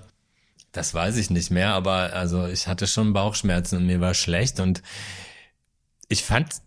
[0.72, 4.60] Das weiß ich nicht mehr, aber also ich hatte schon Bauchschmerzen und mir war schlecht
[4.60, 4.82] und
[6.08, 6.62] ich fand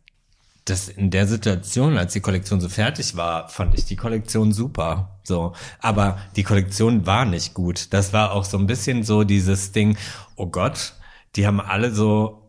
[0.65, 5.19] das in der Situation, als die Kollektion so fertig war, fand ich die Kollektion super.
[5.23, 7.91] So, aber die Kollektion war nicht gut.
[7.91, 9.97] Das war auch so ein bisschen so dieses Ding,
[10.35, 10.93] oh Gott,
[11.35, 12.43] die haben alle so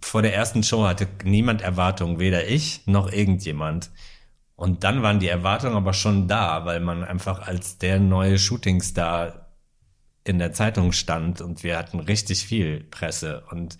[0.00, 3.90] vor der ersten Show hatte niemand Erwartungen, weder ich noch irgendjemand.
[4.54, 9.48] Und dann waren die Erwartungen aber schon da, weil man einfach als der neue Shootingstar
[10.24, 13.76] in der Zeitung stand und wir hatten richtig viel Presse und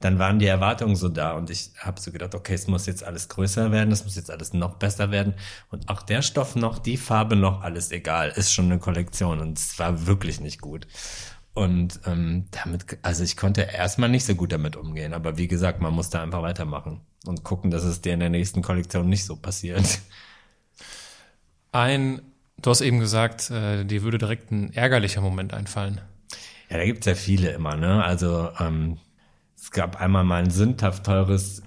[0.00, 3.04] dann waren die Erwartungen so da und ich habe so gedacht, okay, es muss jetzt
[3.04, 5.34] alles größer werden, es muss jetzt alles noch besser werden
[5.70, 9.56] und auch der Stoff noch, die Farbe noch, alles egal, ist schon eine Kollektion und
[9.56, 10.88] es war wirklich nicht gut.
[11.54, 15.80] Und ähm, damit, also ich konnte erstmal nicht so gut damit umgehen, aber wie gesagt,
[15.80, 19.24] man muss da einfach weitermachen und gucken, dass es dir in der nächsten Kollektion nicht
[19.24, 20.00] so passiert.
[21.70, 22.22] Ein,
[22.60, 26.00] du hast eben gesagt, äh, dir würde direkt ein ärgerlicher Moment einfallen.
[26.70, 28.02] Ja, da gibt's ja viele immer, ne?
[28.02, 28.98] Also ähm,
[29.56, 31.62] es gab einmal mal ein sündhaft teures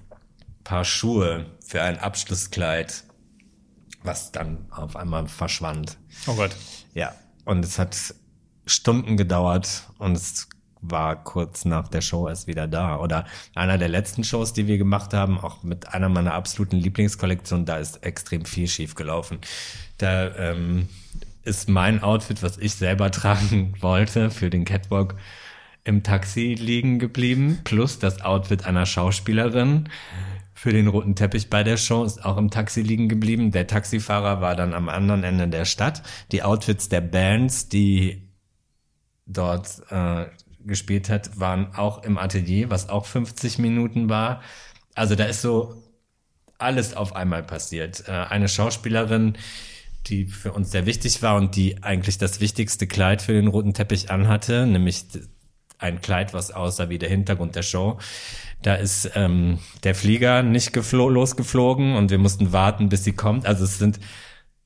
[0.65, 3.03] Paar Schuhe für ein Abschlusskleid,
[4.03, 5.97] was dann auf einmal verschwand.
[6.27, 6.55] Oh Gott.
[6.93, 7.15] Ja,
[7.45, 7.95] und es hat
[8.67, 10.47] Stunden gedauert und es
[10.81, 12.99] war kurz nach der Show erst wieder da.
[12.99, 17.65] Oder einer der letzten Shows, die wir gemacht haben, auch mit einer meiner absoluten Lieblingskollektionen,
[17.65, 19.39] da ist extrem viel schief gelaufen.
[19.97, 20.87] Da ähm,
[21.43, 25.15] ist mein Outfit, was ich selber tragen wollte für den Catwalk,
[25.83, 29.87] im Taxi liegen geblieben, plus das Outfit einer Schauspielerin
[30.53, 33.51] für den roten Teppich bei der Show ist auch im Taxi liegen geblieben.
[33.51, 36.01] Der Taxifahrer war dann am anderen Ende der Stadt.
[36.31, 38.26] Die Outfits der Bands, die
[39.27, 40.25] dort äh,
[40.65, 44.41] gespielt hat, waren auch im Atelier, was auch 50 Minuten war.
[44.95, 45.83] Also da ist so
[46.57, 48.07] alles auf einmal passiert.
[48.07, 49.37] Äh, eine Schauspielerin,
[50.07, 53.73] die für uns sehr wichtig war und die eigentlich das wichtigste Kleid für den roten
[53.73, 55.05] Teppich anhatte, nämlich
[55.79, 57.99] ein Kleid, was aussah wie der Hintergrund der Show.
[58.63, 63.45] Da ist ähm, der Flieger nicht losgeflogen und wir mussten warten, bis sie kommt.
[63.45, 63.99] Also es sind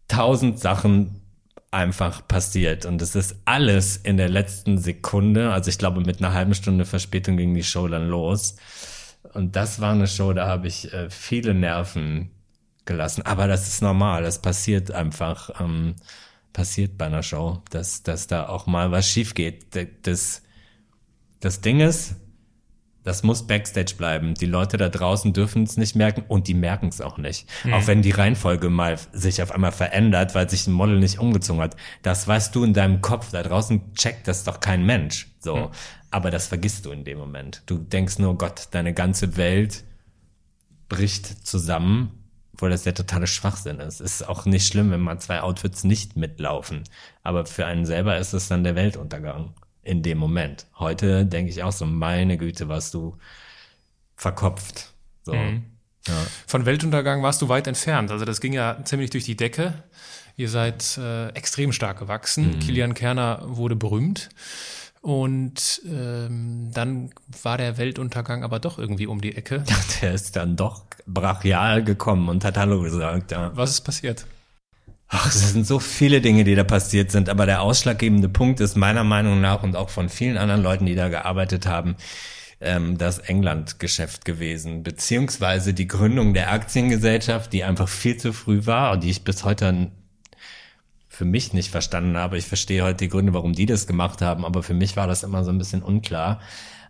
[0.07, 1.20] tausend Sachen
[1.72, 2.86] einfach passiert.
[2.86, 5.53] Und es ist alles in der letzten Sekunde.
[5.53, 8.57] Also ich glaube, mit einer halben Stunde Verspätung ging die Show dann los.
[9.34, 12.32] Und das war eine Show, da habe ich äh, viele Nerven
[12.86, 13.22] gelassen.
[13.22, 14.24] Aber das ist normal.
[14.24, 15.95] Das passiert einfach, ähm,
[16.51, 19.76] passiert bei einer Show, dass, dass da auch mal was schief geht.
[20.03, 20.41] Das,
[21.39, 22.15] das Ding ist,
[23.04, 24.36] das muss Backstage bleiben.
[24.36, 27.47] Die Leute da draußen dürfen es nicht merken und die merken es auch nicht.
[27.64, 27.74] Mhm.
[27.74, 31.62] Auch wenn die Reihenfolge mal sich auf einmal verändert, weil sich ein Model nicht umgezogen
[31.62, 31.76] hat.
[32.04, 33.32] Das weißt du in deinem Kopf.
[33.32, 35.28] Da draußen checkt das doch kein Mensch.
[35.39, 35.56] So.
[35.56, 35.68] Mhm.
[36.12, 37.64] Aber das vergisst du in dem Moment.
[37.66, 39.84] Du denkst nur, Gott, deine ganze Welt
[40.89, 42.12] bricht zusammen,
[42.54, 44.02] obwohl das der totale Schwachsinn ist.
[44.02, 46.84] Es ist auch nicht schlimm, wenn mal zwei Outfits nicht mitlaufen.
[47.24, 50.67] Aber für einen selber ist es dann der Weltuntergang in dem Moment.
[50.77, 53.17] Heute denke ich auch so, meine Güte, warst du
[54.15, 54.93] verkopft.
[55.23, 55.34] So.
[55.34, 55.63] Mhm.
[56.07, 56.13] Ja.
[56.47, 58.11] Von Weltuntergang warst du weit entfernt.
[58.11, 59.84] Also das ging ja ziemlich durch die Decke.
[60.38, 62.55] Ihr seid äh, extrem stark gewachsen.
[62.55, 62.59] Mhm.
[62.59, 64.29] Kilian Kerner wurde berühmt.
[65.01, 67.09] Und ähm, dann
[67.41, 69.63] war der Weltuntergang aber doch irgendwie um die Ecke.
[70.01, 73.32] Der ist dann doch brachial gekommen und hat Hallo gesagt.
[73.32, 73.51] Ja.
[73.55, 74.25] Was ist passiert?
[75.14, 78.78] Ach, es sind so viele Dinge, die da passiert sind, aber der ausschlaggebende Punkt ist
[78.78, 81.97] meiner Meinung nach und auch von vielen anderen Leuten, die da gearbeitet haben,
[82.62, 88.93] ähm, das England-Geschäft gewesen, beziehungsweise die Gründung der Aktiengesellschaft, die einfach viel zu früh war
[88.93, 89.91] und die ich bis heute
[91.09, 92.38] für mich nicht verstanden habe.
[92.38, 95.24] Ich verstehe heute die Gründe, warum die das gemacht haben, aber für mich war das
[95.24, 96.39] immer so ein bisschen unklar.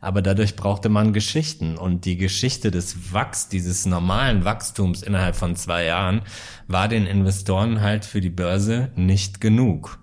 [0.01, 5.55] Aber dadurch brauchte man Geschichten und die Geschichte des Wachs, dieses normalen Wachstums innerhalb von
[5.55, 6.23] zwei Jahren,
[6.67, 9.99] war den Investoren halt für die Börse nicht genug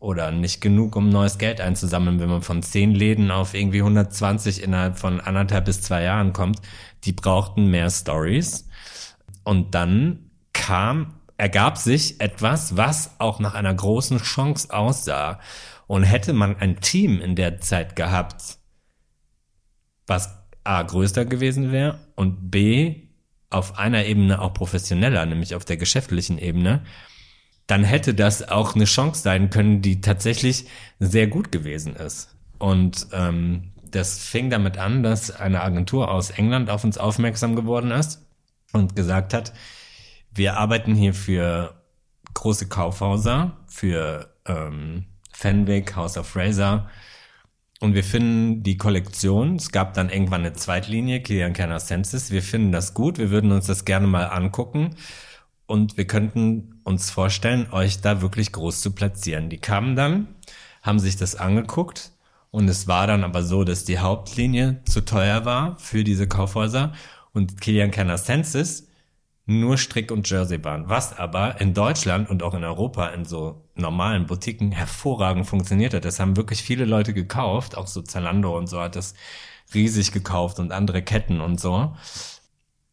[0.00, 4.62] oder nicht genug, um neues Geld einzusammeln, wenn man von zehn Läden auf irgendwie 120
[4.62, 6.60] innerhalb von anderthalb bis zwei Jahren kommt.
[7.04, 8.68] Die brauchten mehr Stories.
[9.44, 15.40] Und dann kam, ergab sich etwas, was auch nach einer großen Chance aussah.
[15.86, 18.58] Und hätte man ein Team in der Zeit gehabt,
[20.06, 20.30] was
[20.64, 23.06] A größer gewesen wäre und B
[23.50, 26.82] auf einer Ebene auch professioneller, nämlich auf der geschäftlichen Ebene,
[27.66, 30.66] dann hätte das auch eine Chance sein können, die tatsächlich
[30.98, 32.36] sehr gut gewesen ist.
[32.58, 37.90] Und ähm, das fing damit an, dass eine Agentur aus England auf uns aufmerksam geworden
[37.90, 38.24] ist
[38.72, 39.52] und gesagt hat,
[40.32, 41.74] wir arbeiten hier für
[42.34, 46.88] große Kaufhäuser, für ähm, Fenwick, House of Fraser
[47.80, 52.42] und wir finden die Kollektion, es gab dann irgendwann eine Zweitlinie, Kilian Kerner Senses, wir
[52.42, 54.96] finden das gut, wir würden uns das gerne mal angucken.
[55.66, 59.50] Und wir könnten uns vorstellen, euch da wirklich groß zu platzieren.
[59.50, 60.28] Die kamen dann,
[60.82, 62.12] haben sich das angeguckt.
[62.52, 66.92] Und es war dann aber so, dass die Hauptlinie zu teuer war für diese Kaufhäuser.
[67.32, 68.86] Und Kilian Kenner Senses
[69.46, 73.62] nur Strick und Jersey waren, was aber in Deutschland und auch in Europa in so
[73.76, 76.04] normalen Boutiquen hervorragend funktioniert hat.
[76.04, 79.14] Das haben wirklich viele Leute gekauft, auch so Zalando und so hat das
[79.72, 81.94] riesig gekauft und andere Ketten und so.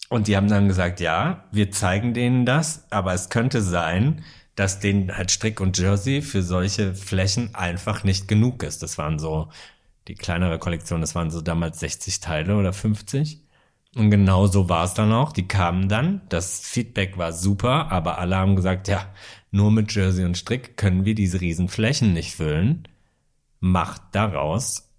[0.10, 4.24] Und die haben dann gesagt, ja, wir zeigen denen das, aber es könnte sein,
[4.56, 8.84] dass denen halt Strick und Jersey für solche Flächen einfach nicht genug ist.
[8.84, 9.50] Das waren so
[10.08, 13.40] die kleinere Kollektion, das waren so damals 60 Teile oder 50.
[13.96, 15.32] Und genau so war es dann auch.
[15.34, 19.06] Die kamen dann, das Feedback war super, aber alle haben gesagt, ja,
[19.52, 22.88] nur mit Jersey und Strick können wir diese riesen Flächen nicht füllen.
[23.60, 24.90] Macht daraus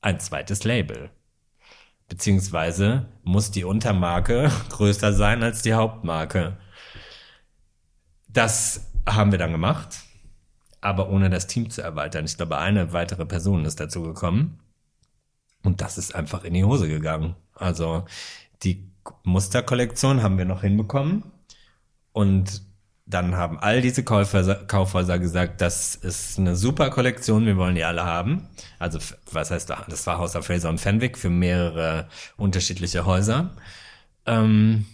[0.00, 1.10] ein zweites Label
[2.08, 6.56] beziehungsweise muss die Untermarke größer sein als die Hauptmarke.
[8.28, 10.00] Das haben wir dann gemacht,
[10.80, 12.24] aber ohne das Team zu erweitern.
[12.24, 14.60] Ich glaube, eine weitere Person ist dazu gekommen.
[15.62, 17.34] Und das ist einfach in die Hose gegangen.
[17.58, 18.04] Also
[18.62, 18.88] die
[19.24, 21.24] Musterkollektion haben wir noch hinbekommen.
[22.12, 22.62] Und
[23.06, 27.84] dann haben all diese Kaufhäuser, Kaufhäuser gesagt, das ist eine super Kollektion, wir wollen die
[27.84, 28.48] alle haben.
[28.78, 28.98] Also
[29.32, 29.84] was heißt da?
[29.88, 33.50] Das war Haus of Fraser und Fenwick für mehrere unterschiedliche Häuser.
[34.26, 34.84] Ähm,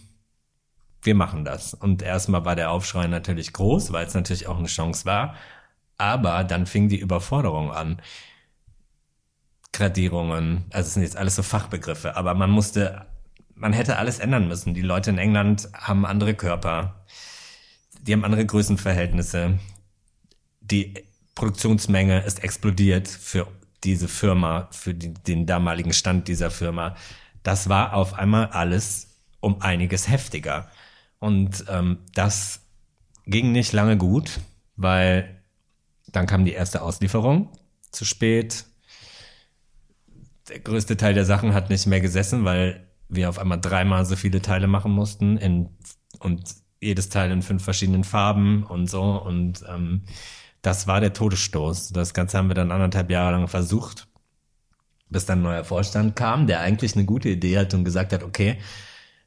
[1.01, 1.73] wir machen das.
[1.73, 5.35] Und erstmal war der Aufschrei natürlich groß, weil es natürlich auch eine Chance war.
[5.97, 8.01] Aber dann fing die Überforderung an.
[9.77, 13.05] Gradierungen, also es sind jetzt alles so Fachbegriffe, aber man musste,
[13.53, 14.73] man hätte alles ändern müssen.
[14.73, 17.05] Die Leute in England haben andere Körper
[18.05, 19.59] die haben andere Größenverhältnisse.
[20.61, 20.93] Die
[21.33, 23.47] Produktionsmenge ist explodiert für
[23.83, 26.95] diese Firma, für die, den damaligen Stand dieser Firma.
[27.43, 30.69] Das war auf einmal alles um einiges heftiger.
[31.19, 32.61] Und ähm, das
[33.25, 34.39] ging nicht lange gut,
[34.75, 35.41] weil
[36.07, 37.49] dann kam die erste Auslieferung
[37.91, 38.65] zu spät.
[40.47, 44.15] Der größte Teil der Sachen hat nicht mehr gesessen, weil wir auf einmal dreimal so
[44.15, 45.69] viele Teile machen mussten in,
[46.19, 46.43] und
[46.81, 49.01] jedes Teil in fünf verschiedenen Farben und so.
[49.01, 50.03] Und ähm,
[50.61, 51.89] das war der Todesstoß.
[51.93, 54.07] Das Ganze haben wir dann anderthalb Jahre lang versucht,
[55.09, 58.23] bis dann ein neuer Vorstand kam, der eigentlich eine gute Idee hat und gesagt hat,
[58.23, 58.57] okay,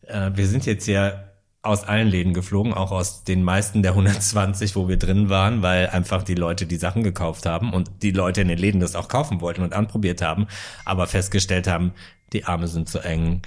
[0.03, 1.28] äh, wir sind jetzt ja
[1.63, 5.89] aus allen Läden geflogen, auch aus den meisten der 120, wo wir drin waren, weil
[5.89, 9.09] einfach die Leute die Sachen gekauft haben und die Leute in den Läden das auch
[9.09, 10.47] kaufen wollten und anprobiert haben,
[10.85, 11.93] aber festgestellt haben,
[12.33, 13.43] die Arme sind zu eng,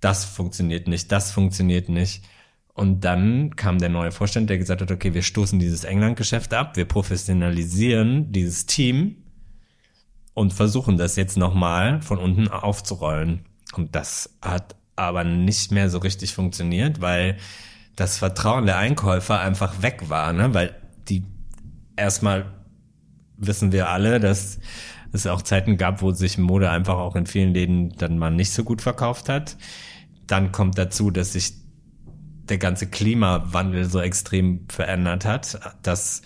[0.00, 2.24] das funktioniert nicht, das funktioniert nicht.
[2.74, 6.76] Und dann kam der neue Vorstand, der gesagt hat, okay, wir stoßen dieses England-Geschäft ab,
[6.76, 9.18] wir professionalisieren dieses Team
[10.34, 13.44] und versuchen das jetzt nochmal von unten aufzurollen.
[13.74, 17.36] Und das hat aber nicht mehr so richtig funktioniert, weil
[17.96, 20.54] das Vertrauen der Einkäufer einfach weg war, ne?
[20.54, 20.74] weil
[21.08, 21.24] die
[21.96, 22.46] erstmal
[23.36, 24.58] wissen wir alle, dass
[25.12, 28.52] es auch Zeiten gab, wo sich Mode einfach auch in vielen Läden dann mal nicht
[28.52, 29.56] so gut verkauft hat.
[30.26, 31.52] Dann kommt dazu, dass sich
[32.48, 36.22] der ganze Klimawandel so extrem verändert hat, dass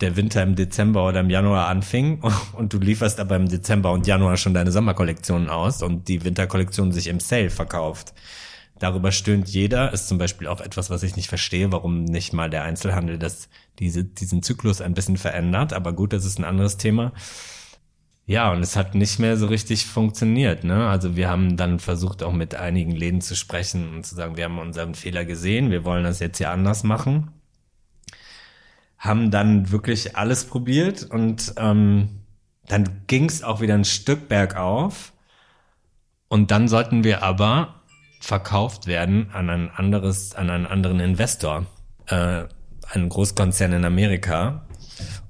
[0.00, 2.22] der Winter im Dezember oder im Januar anfing
[2.52, 6.92] und du lieferst aber im Dezember und Januar schon deine Sommerkollektionen aus und die Winterkollektion
[6.92, 8.14] sich im Sale verkauft.
[8.78, 12.50] Darüber stöhnt jeder, ist zum Beispiel auch etwas, was ich nicht verstehe, warum nicht mal
[12.50, 16.76] der Einzelhandel das, diese, diesen Zyklus ein bisschen verändert, aber gut, das ist ein anderes
[16.76, 17.12] Thema.
[18.26, 20.64] ja, und es hat nicht mehr so richtig funktioniert.
[20.64, 20.88] Ne?
[20.88, 24.44] Also wir haben dann versucht, auch mit einigen Läden zu sprechen und zu sagen, wir
[24.44, 27.30] haben unseren Fehler gesehen, wir wollen das jetzt hier anders machen.
[29.04, 32.08] Haben dann wirklich alles probiert und ähm,
[32.66, 35.12] dann ging es auch wieder ein Stück bergauf.
[36.28, 37.82] Und dann sollten wir aber
[38.20, 41.66] verkauft werden an ein anderes, an einen anderen Investor,
[42.06, 42.44] äh,
[42.90, 44.66] einen Großkonzern in Amerika.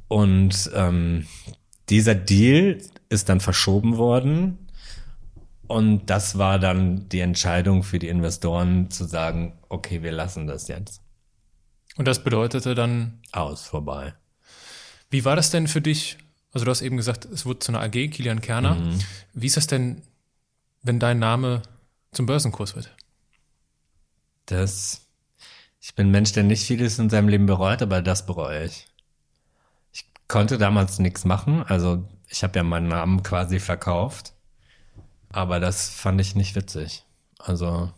[0.06, 1.26] Und ähm,
[1.88, 4.68] dieser Deal ist dann verschoben worden.
[5.66, 10.68] Und das war dann die Entscheidung für die Investoren zu sagen, okay, wir lassen das
[10.68, 11.03] jetzt.
[11.96, 14.14] Und das bedeutete dann aus, vorbei.
[15.10, 16.18] Wie war das denn für dich?
[16.52, 18.76] Also du hast eben gesagt, es wurde zu einer AG, Kilian Kerner.
[18.76, 18.98] Mhm.
[19.32, 20.02] Wie ist das denn,
[20.82, 21.62] wenn dein Name
[22.12, 22.94] zum Börsenkurs wird?
[24.46, 25.02] Das,
[25.80, 28.86] ich bin ein Mensch, der nicht vieles in seinem Leben bereut, aber das bereue ich
[30.28, 31.62] konnte damals nichts machen.
[31.62, 34.32] Also ich habe ja meinen Namen quasi verkauft.
[35.30, 37.04] Aber das fand ich nicht witzig.
[37.38, 37.92] Also.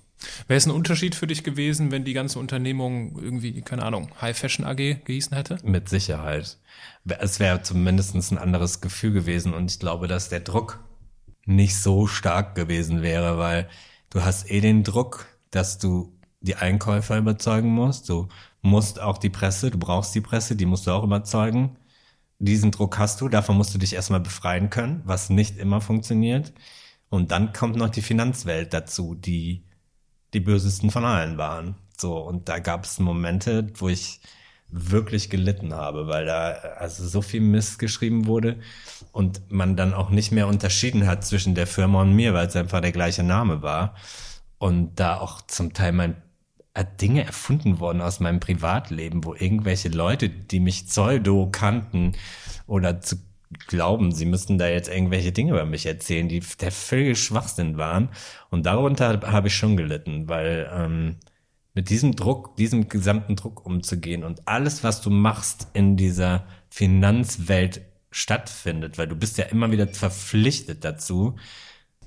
[0.46, 4.36] Wäre es ein Unterschied für dich gewesen, wenn die ganze Unternehmung irgendwie, keine Ahnung, High
[4.36, 5.58] Fashion AG gehießen hätte?
[5.64, 6.58] Mit Sicherheit.
[7.04, 10.84] Es wäre zumindest ein anderes Gefühl gewesen und ich glaube, dass der Druck
[11.44, 13.68] nicht so stark gewesen wäre, weil
[14.10, 18.08] du hast eh den Druck, dass du die Einkäufer überzeugen musst.
[18.08, 18.28] Du
[18.62, 21.76] musst auch die Presse, du brauchst die Presse, die musst du auch überzeugen
[22.38, 26.52] diesen Druck hast du, davon musst du dich erstmal befreien können, was nicht immer funktioniert.
[27.08, 29.64] Und dann kommt noch die Finanzwelt dazu, die
[30.36, 31.76] die bösesten von allen waren.
[31.98, 34.20] So, und da gab es Momente, wo ich
[34.68, 38.58] wirklich gelitten habe, weil da also so viel Mist geschrieben wurde
[39.12, 42.56] und man dann auch nicht mehr unterschieden hat zwischen der Firma und mir, weil es
[42.56, 43.94] einfach der gleiche Name war.
[44.58, 46.16] Und da auch zum Teil mein
[47.00, 52.12] Dinge erfunden worden aus meinem Privatleben, wo irgendwelche Leute, die mich pseudo kannten
[52.66, 53.16] oder zu
[53.68, 58.10] glauben, sie müssten da jetzt irgendwelche Dinge über mich erzählen, die der völlige Schwachsinn waren.
[58.50, 61.16] Und darunter habe ich schon gelitten, weil ähm,
[61.74, 67.82] mit diesem Druck, diesem gesamten Druck umzugehen und alles, was du machst in dieser Finanzwelt
[68.10, 71.36] stattfindet, weil du bist ja immer wieder verpflichtet dazu,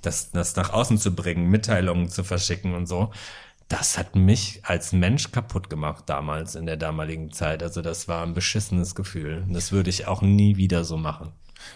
[0.01, 3.11] das, das nach außen zu bringen, Mitteilungen zu verschicken und so
[3.69, 7.61] das hat mich als Mensch kaputt gemacht damals in der damaligen Zeit.
[7.61, 9.45] Also das war ein beschissenes Gefühl.
[9.47, 11.31] Das würde ich auch nie wieder so machen.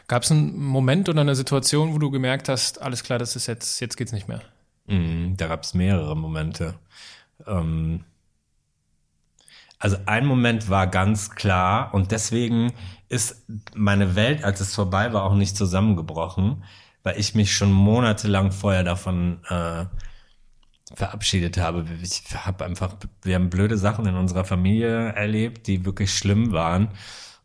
[0.07, 3.47] Gab es einen Moment oder eine Situation, wo du gemerkt hast, alles klar, das ist
[3.47, 4.41] jetzt, jetzt geht's nicht mehr?
[4.87, 6.73] Mm, da gab es mehrere Momente.
[7.45, 8.03] Ähm
[9.77, 12.73] also ein Moment war ganz klar und deswegen
[13.09, 16.63] ist meine Welt, als es vorbei war, auch nicht zusammengebrochen,
[17.03, 19.85] weil ich mich schon monatelang vorher davon äh,
[20.93, 21.85] verabschiedet habe.
[22.01, 26.89] Ich habe einfach, wir haben blöde Sachen in unserer Familie erlebt, die wirklich schlimm waren.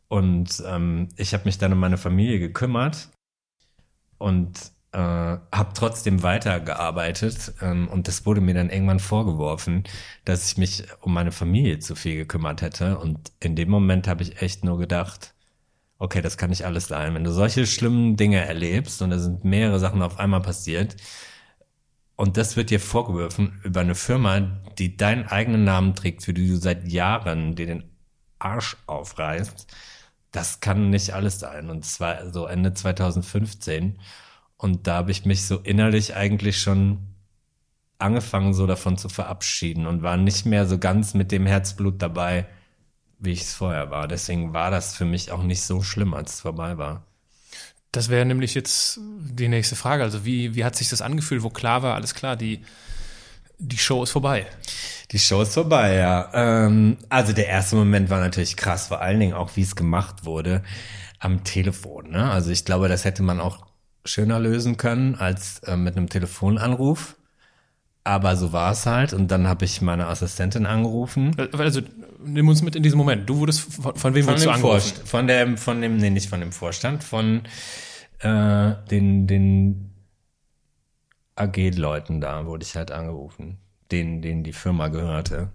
[0.09, 3.09] Und ähm, ich habe mich dann um meine Familie gekümmert
[4.19, 4.59] und
[4.93, 7.55] äh, habe trotzdem weitergearbeitet.
[7.61, 9.85] Ähm, und das wurde mir dann irgendwann vorgeworfen,
[10.25, 12.99] dass ich mich um meine Familie zu viel gekümmert hätte.
[12.99, 15.35] Und in dem Moment habe ich echt nur gedacht,
[15.99, 17.15] okay, das kann nicht alles sein.
[17.15, 20.97] Wenn du solche schlimmen Dinge erlebst und da sind mehrere Sachen auf einmal passiert,
[22.19, 24.41] und das wird dir vorgeworfen über eine Firma,
[24.77, 27.85] die deinen eigenen Namen trägt, für die du seit Jahren dir den
[28.41, 29.69] Arsch aufreißt.
[30.33, 31.71] Das kann nicht alles sein.
[31.71, 34.01] Und es war so Ende 2015.
[34.57, 37.15] Und da habe ich mich so innerlich eigentlich schon
[38.01, 42.49] angefangen, so davon zu verabschieden und war nicht mehr so ganz mit dem Herzblut dabei,
[43.21, 44.09] wie ich es vorher war.
[44.09, 47.08] Deswegen war das für mich auch nicht so schlimm, als es vorbei war.
[47.93, 50.03] Das wäre nämlich jetzt die nächste Frage.
[50.03, 52.63] Also wie, wie hat sich das angefühlt, wo klar war, alles klar, die,
[53.59, 54.47] die Show ist vorbei?
[55.11, 56.31] Die Show ist vorbei, ja.
[56.35, 60.27] Ähm, also der erste Moment war natürlich krass, vor allen Dingen auch, wie es gemacht
[60.27, 60.63] wurde
[61.19, 62.11] am Telefon.
[62.11, 62.31] Ne?
[62.31, 63.67] Also ich glaube, das hätte man auch
[64.05, 67.17] schöner lösen können als äh, mit einem Telefonanruf.
[68.09, 69.13] Aber so war es halt.
[69.13, 71.37] Und dann habe ich meine Assistentin angerufen.
[71.53, 71.83] Also
[72.25, 73.29] nimm uns mit in diesem Moment.
[73.29, 74.81] Du wurdest von, von wem von wurdest du angerufen?
[74.81, 77.43] Vorst von dem, von dem, nee, nicht von dem Vorstand, von
[78.21, 79.91] äh, den, den
[81.37, 83.59] AG-Leuten da wurde ich halt angerufen,
[83.93, 85.53] denen, denen die Firma gehörte.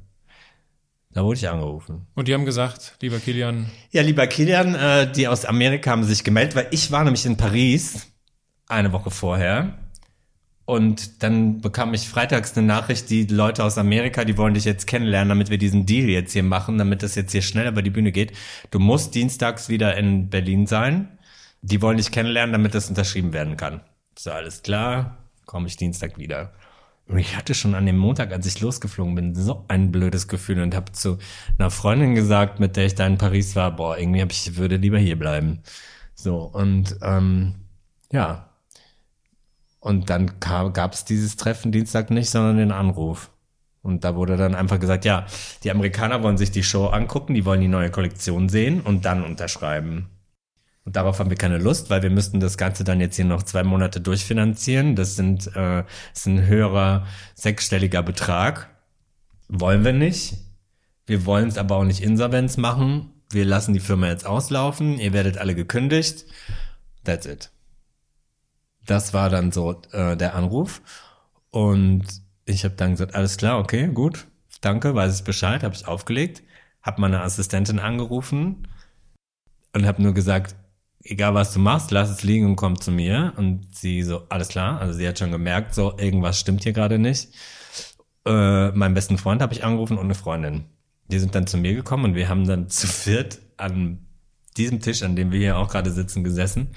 [1.10, 2.06] Da wurde ich angerufen.
[2.14, 3.72] Und die haben gesagt, lieber Kilian.
[3.90, 7.36] Ja, lieber Kilian, äh, die aus Amerika haben sich gemeldet, weil ich war nämlich in
[7.36, 8.12] Paris
[8.68, 9.80] eine Woche vorher
[10.66, 14.88] und dann bekam ich freitags eine Nachricht, die Leute aus Amerika, die wollen dich jetzt
[14.88, 17.90] kennenlernen, damit wir diesen Deal jetzt hier machen, damit das jetzt hier schnell über die
[17.90, 18.32] Bühne geht.
[18.72, 21.18] Du musst dienstags wieder in Berlin sein.
[21.62, 23.82] Die wollen dich kennenlernen, damit das unterschrieben werden kann.
[24.18, 26.54] So, alles klar, komme ich Dienstag wieder.
[27.08, 30.62] Und ich hatte schon an dem Montag, als ich losgeflogen bin, so ein blödes Gefühl
[30.62, 31.18] und habe zu
[31.58, 34.78] einer Freundin gesagt, mit der ich da in Paris war, boah, irgendwie hab ich würde
[34.78, 35.62] lieber hier bleiben.
[36.16, 37.56] So, und ähm,
[38.12, 38.53] ja.
[39.84, 43.32] Und dann gab es dieses Treffen Dienstag nicht, sondern den Anruf.
[43.82, 45.26] Und da wurde dann einfach gesagt, ja,
[45.66, 49.26] die Amerikaner wollen sich die Show angucken, die wollen die neue Kollektion sehen und dann
[49.26, 50.08] unterschreiben.
[50.86, 53.44] Und darauf haben wir keine Lust, weil wir müssten das Ganze dann jetzt hier noch
[53.44, 54.96] zwei Monate durchfinanzieren.
[54.96, 57.06] Das sind äh, das ist ein höherer
[57.36, 58.70] sechsstelliger Betrag.
[59.50, 60.38] Wollen wir nicht.
[61.06, 63.12] Wir wollen es aber auch nicht Insolvenz machen.
[63.32, 64.98] Wir lassen die Firma jetzt auslaufen.
[64.98, 66.24] Ihr werdet alle gekündigt.
[67.04, 67.53] That's it.
[68.86, 70.82] Das war dann so äh, der Anruf.
[71.52, 72.04] Und
[72.46, 74.28] ich habe dann gesagt, alles klar, okay, gut,
[74.62, 76.44] danke, weiß ich Bescheid, habe ich aufgelegt,
[76.82, 78.68] habe meine Assistentin angerufen
[79.74, 80.56] und habe nur gesagt,
[81.04, 83.34] egal was du machst, lass es liegen und komm zu mir.
[83.38, 87.00] Und sie so, alles klar, also sie hat schon gemerkt, so irgendwas stimmt hier gerade
[87.00, 87.30] nicht.
[88.26, 90.66] Äh, meinen besten Freund habe ich angerufen und eine Freundin.
[91.08, 94.08] Die sind dann zu mir gekommen und wir haben dann zu viert an
[94.58, 96.70] diesem Tisch, an dem wir hier auch gerade sitzen, gesessen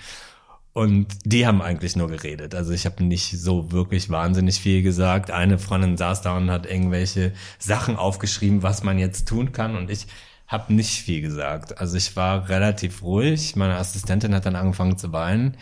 [0.77, 2.55] und die haben eigentlich nur geredet.
[2.55, 5.31] Also ich habe nicht so wirklich wahnsinnig viel gesagt.
[5.31, 9.75] Eine Freundin saß da und hat irgendwelche Sachen aufgeschrieben, was man jetzt tun kann.
[9.75, 10.07] Und ich
[10.47, 11.81] habe nicht viel gesagt.
[11.81, 13.57] Also ich war relativ ruhig.
[13.57, 15.57] Meine Assistentin hat dann angefangen zu weinen.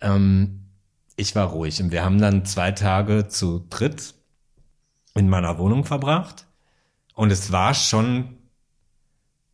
[0.00, 0.64] Ähm,
[1.14, 1.80] ich war ruhig.
[1.80, 4.14] Und wir haben dann zwei Tage zu dritt
[5.14, 6.46] in meiner Wohnung verbracht.
[7.14, 8.37] Und es war schon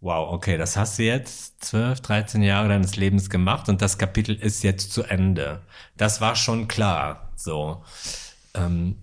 [0.04, 4.34] wow, okay, das hast du jetzt 12, 13 Jahre deines Lebens gemacht und das Kapitel
[4.36, 5.62] ist jetzt zu Ende.
[5.96, 7.82] Das war schon klar, so.
[8.52, 8.96] Ähm,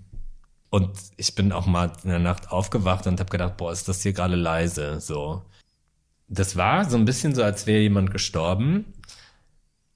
[0.69, 4.03] und ich bin auch mal in der Nacht aufgewacht und habe gedacht, boah, ist das
[4.03, 5.43] hier gerade leise, so.
[6.27, 8.93] Das war so ein bisschen so, als wäre jemand gestorben,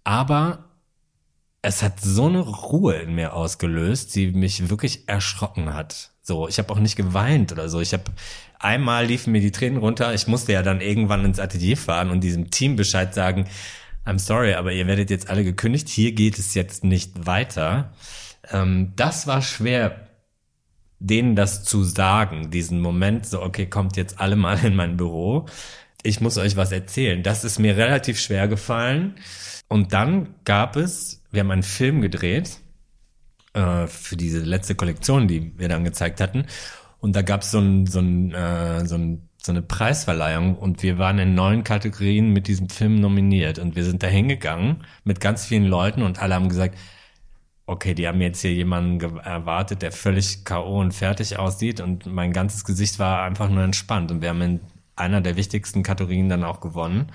[0.04, 0.66] aber
[1.62, 6.15] es hat so eine Ruhe in mir ausgelöst, die mich wirklich erschrocken hat.
[6.28, 7.82] So, ich habe auch nicht geweint oder so.
[7.82, 8.06] Ich habe
[8.58, 10.12] einmal liefen mir die Tränen runter.
[10.16, 13.46] Ich musste ja dann irgendwann ins Atelier fahren und diesem Team Bescheid sagen,
[14.08, 15.88] I'm sorry, aber ihr werdet jetzt alle gekündigt.
[15.88, 17.94] Hier geht es jetzt nicht weiter.
[18.52, 20.08] Ähm, das war schwer,
[20.98, 25.46] denen das zu sagen, diesen Moment, so, okay, kommt jetzt alle mal in mein Büro.
[26.02, 27.22] Ich muss euch was erzählen.
[27.22, 29.14] Das ist mir relativ schwer gefallen.
[29.68, 32.62] Und dann gab es, wir haben einen Film gedreht
[33.56, 36.46] äh, für diese letzte Kollektion, die wir dann gezeigt hatten.
[37.00, 40.98] Und da gab so, ein, so, ein, äh, so, ein, so eine Preisverleihung und wir
[40.98, 43.58] waren in neun Kategorien mit diesem Film nominiert.
[43.60, 46.78] Und wir sind da hingegangen mit ganz vielen Leuten und alle haben gesagt,
[47.66, 50.82] okay, die haben jetzt hier jemanden erwartet, der völlig K.O.
[50.82, 54.60] und fertig aussieht und mein ganzes Gesicht war einfach nur entspannt und wir haben in
[54.96, 57.12] einer der wichtigsten Kategorien dann auch gewonnen.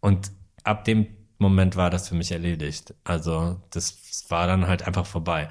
[0.00, 0.30] Und
[0.64, 1.06] ab dem
[1.38, 2.94] Moment war das für mich erledigt.
[3.04, 5.48] Also das war dann halt einfach vorbei.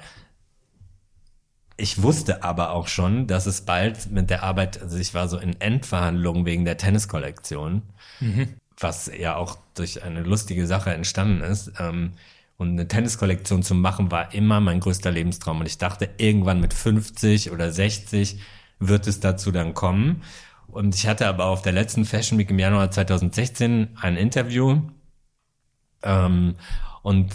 [1.76, 5.38] Ich wusste aber auch schon, dass es bald mit der Arbeit, also ich war so
[5.38, 7.82] in Endverhandlungen wegen der Tenniskollektion,
[8.20, 8.48] mhm.
[8.78, 11.72] was ja auch durch eine lustige Sache entstanden ist.
[11.78, 12.14] Ähm,
[12.56, 15.60] und eine Tenniskollektion zu machen war immer mein größter Lebenstraum.
[15.60, 18.40] Und ich dachte, irgendwann mit 50 oder 60
[18.80, 20.22] wird es dazu dann kommen.
[20.66, 24.82] Und ich hatte aber auf der letzten Fashion Week im Januar 2016 ein Interview
[26.02, 26.54] ähm,
[27.02, 27.32] und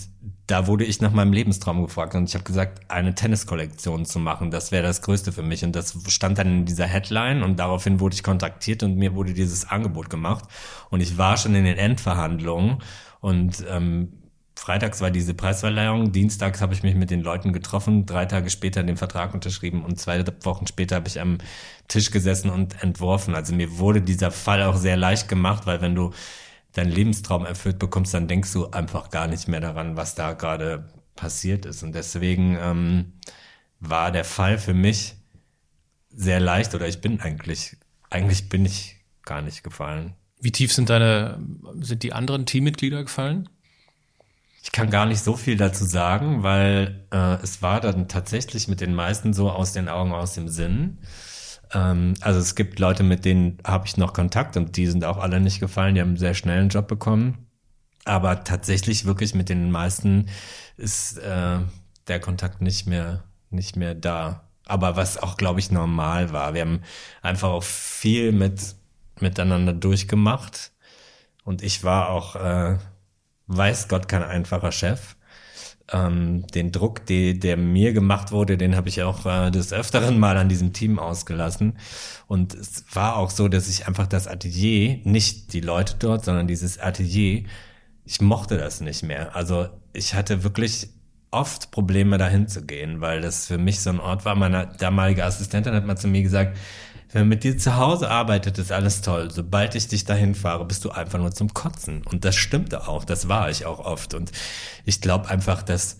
[0.47, 4.51] da wurde ich nach meinem Lebenstraum gefragt und ich habe gesagt, eine Tenniskollektion zu machen,
[4.51, 5.63] das wäre das Größte für mich.
[5.63, 9.33] Und das stand dann in dieser Headline und daraufhin wurde ich kontaktiert und mir wurde
[9.33, 10.45] dieses Angebot gemacht.
[10.89, 12.79] Und ich war schon in den Endverhandlungen
[13.21, 14.13] und ähm,
[14.55, 18.83] Freitags war diese Preisverleihung, dienstags habe ich mich mit den Leuten getroffen, drei Tage später
[18.83, 21.39] den Vertrag unterschrieben und zwei Wochen später habe ich am
[21.87, 23.33] Tisch gesessen und entworfen.
[23.33, 26.11] Also mir wurde dieser Fall auch sehr leicht gemacht, weil wenn du
[26.73, 30.89] deinen Lebenstraum erfüllt bekommst, dann denkst du einfach gar nicht mehr daran, was da gerade
[31.15, 31.83] passiert ist.
[31.83, 33.13] Und deswegen ähm,
[33.79, 35.15] war der Fall für mich
[36.09, 37.77] sehr leicht oder ich bin eigentlich,
[38.09, 40.13] eigentlich bin ich gar nicht gefallen.
[40.39, 41.39] Wie tief sind deine,
[41.79, 43.49] sind die anderen Teammitglieder gefallen?
[44.61, 48.81] Ich kann gar nicht so viel dazu sagen, weil äh, es war dann tatsächlich mit
[48.81, 50.99] den meisten so aus den Augen, aus dem Sinn.
[51.73, 55.17] Ähm, also es gibt Leute, mit denen habe ich noch Kontakt und die sind auch
[55.17, 55.95] alle nicht gefallen.
[55.95, 57.47] Die haben einen sehr schnell einen Job bekommen.
[58.05, 60.29] Aber tatsächlich wirklich mit den meisten
[60.77, 61.59] ist äh,
[62.07, 64.49] der Kontakt nicht mehr, nicht mehr da.
[64.65, 66.53] Aber was auch, glaube ich, normal war.
[66.53, 66.81] Wir haben
[67.21, 68.75] einfach auch viel mit,
[69.19, 70.71] miteinander durchgemacht.
[71.43, 72.77] Und ich war auch, äh,
[73.47, 75.15] weiß Gott, kein einfacher Chef
[75.91, 80.19] ähm, den Druck, die, der mir gemacht wurde, den habe ich auch äh, des Öfteren
[80.19, 81.77] mal an diesem Team ausgelassen.
[82.27, 86.47] Und es war auch so, dass ich einfach das Atelier, nicht die Leute dort, sondern
[86.47, 87.43] dieses Atelier,
[88.05, 89.35] ich mochte das nicht mehr.
[89.35, 90.89] Also ich hatte wirklich
[91.31, 94.35] oft Probleme dahin zu gehen, weil das für mich so ein Ort war.
[94.35, 96.57] Meine damalige Assistentin hat mal zu mir gesagt,
[97.13, 99.29] wenn mit dir zu Hause arbeitet, ist alles toll.
[99.29, 102.01] Sobald ich dich dahin fahre, bist du einfach nur zum Kotzen.
[102.05, 103.05] Und das stimmte auch.
[103.05, 104.15] Das war ich auch oft.
[104.15, 104.31] Und
[104.83, 105.97] ich glaube einfach, dass,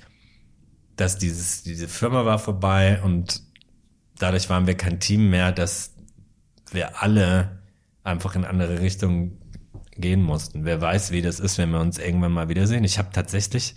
[0.96, 3.44] dass dieses, diese Firma war vorbei und
[4.18, 5.94] dadurch waren wir kein Team mehr, dass
[6.72, 7.62] wir alle
[8.04, 9.38] einfach in andere Richtungen
[9.96, 10.66] gehen mussten.
[10.66, 12.84] Wer weiß, wie das ist, wenn wir uns irgendwann mal wiedersehen.
[12.84, 13.76] Ich habe tatsächlich,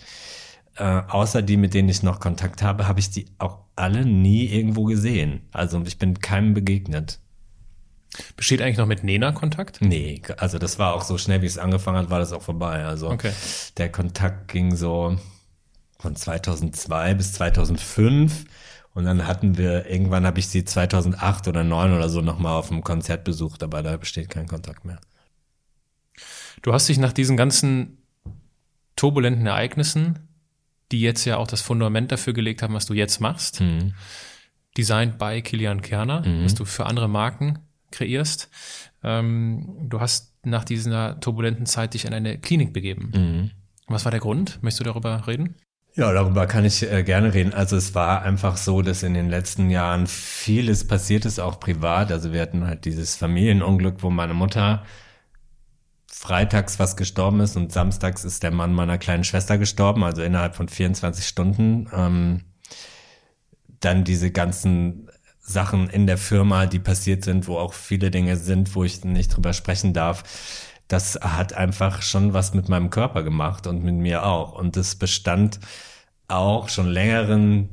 [0.77, 4.47] äh, außer die, mit denen ich noch Kontakt habe, habe ich die auch alle nie
[4.47, 5.43] irgendwo gesehen.
[5.53, 7.21] Also ich bin keinem begegnet.
[8.37, 9.81] Besteht eigentlich noch mit Nena Kontakt?
[9.83, 12.85] Nee, also das war auch so schnell, wie es angefangen hat, war das auch vorbei.
[12.85, 13.33] Also Okay.
[13.77, 15.19] der Kontakt ging so
[15.99, 18.45] von 2002 bis 2005
[18.95, 22.71] und dann hatten wir, irgendwann habe ich sie 2008 oder 2009 oder so nochmal auf
[22.71, 25.01] einem Konzert besucht, aber da besteht kein Kontakt mehr.
[26.63, 27.99] Du hast dich nach diesen ganzen
[28.97, 30.21] turbulenten Ereignissen,
[30.93, 33.93] die jetzt ja auch das Fundament dafür gelegt haben, was du jetzt machst, Mhm.
[34.77, 37.59] designed by Kilian Kerner, was du für andere Marken
[37.97, 38.51] kreierst.
[39.03, 43.11] Ähm, du hast nach dieser turbulenten Zeit dich in eine Klinik begeben.
[43.15, 43.51] Mhm.
[43.89, 44.63] Was war der Grund?
[44.63, 45.57] Möchtest du darüber reden?
[45.95, 47.55] Ja, darüber kann ich äh, gerne reden.
[47.55, 52.13] Also es war einfach so, dass in den letzten Jahren vieles passiert ist, auch privat.
[52.13, 54.85] Also wir hatten halt dieses Familienunglück, wo meine Mutter
[56.07, 60.55] freitags was gestorben ist und samstags ist der Mann meiner kleinen Schwester gestorben, also innerhalb
[60.55, 61.89] von 24 Stunden.
[61.93, 62.43] Ähm,
[63.81, 65.09] dann diese ganzen
[65.47, 69.35] Sachen in der Firma, die passiert sind, wo auch viele Dinge sind, wo ich nicht
[69.35, 70.25] drüber sprechen darf.
[70.89, 74.53] Das hat einfach schon was mit meinem Körper gemacht und mit mir auch.
[74.53, 75.61] Und das bestand
[76.27, 77.69] auch schon längeren,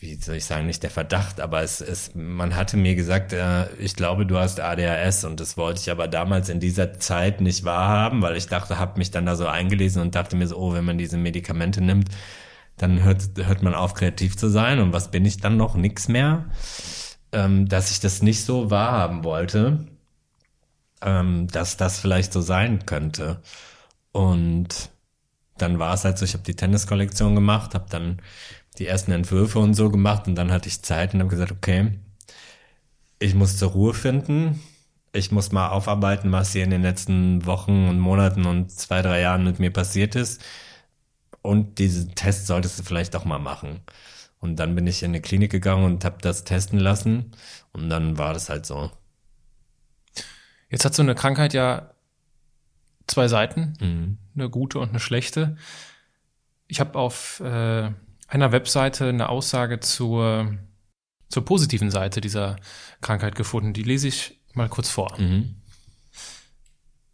[0.00, 3.72] wie soll ich sagen, nicht der Verdacht, aber es, es man hatte mir gesagt, äh,
[3.76, 7.64] ich glaube, du hast ADHS und das wollte ich aber damals in dieser Zeit nicht
[7.64, 10.72] wahrhaben, weil ich dachte, habe mich dann da so eingelesen und dachte mir so, oh,
[10.72, 12.08] wenn man diese Medikamente nimmt,
[12.80, 14.78] dann hört, hört man auf, kreativ zu sein.
[14.80, 15.74] Und was bin ich dann noch?
[15.74, 16.46] Nix mehr.
[17.32, 19.86] Ähm, dass ich das nicht so wahrhaben wollte,
[21.02, 23.40] ähm, dass das vielleicht so sein könnte.
[24.12, 24.90] Und
[25.58, 28.20] dann war es halt so, ich habe die Tenniskollektion gemacht, habe dann
[28.78, 31.92] die ersten Entwürfe und so gemacht und dann hatte ich Zeit und habe gesagt, okay,
[33.18, 34.60] ich muss zur Ruhe finden.
[35.12, 39.20] Ich muss mal aufarbeiten, was hier in den letzten Wochen und Monaten und zwei, drei
[39.20, 40.40] Jahren mit mir passiert ist.
[41.42, 43.80] Und diesen Test solltest du vielleicht auch mal machen.
[44.38, 47.32] Und dann bin ich in eine Klinik gegangen und habe das testen lassen.
[47.72, 48.90] Und dann war das halt so.
[50.70, 51.90] Jetzt hat so eine Krankheit ja
[53.06, 54.18] zwei Seiten, Mhm.
[54.34, 55.56] eine gute und eine schlechte.
[56.68, 57.90] Ich habe auf äh,
[58.28, 60.54] einer Webseite eine Aussage zur,
[61.28, 62.56] zur positiven Seite dieser
[63.00, 63.72] Krankheit gefunden.
[63.72, 65.18] Die lese ich mal kurz vor.
[65.20, 65.56] Mhm.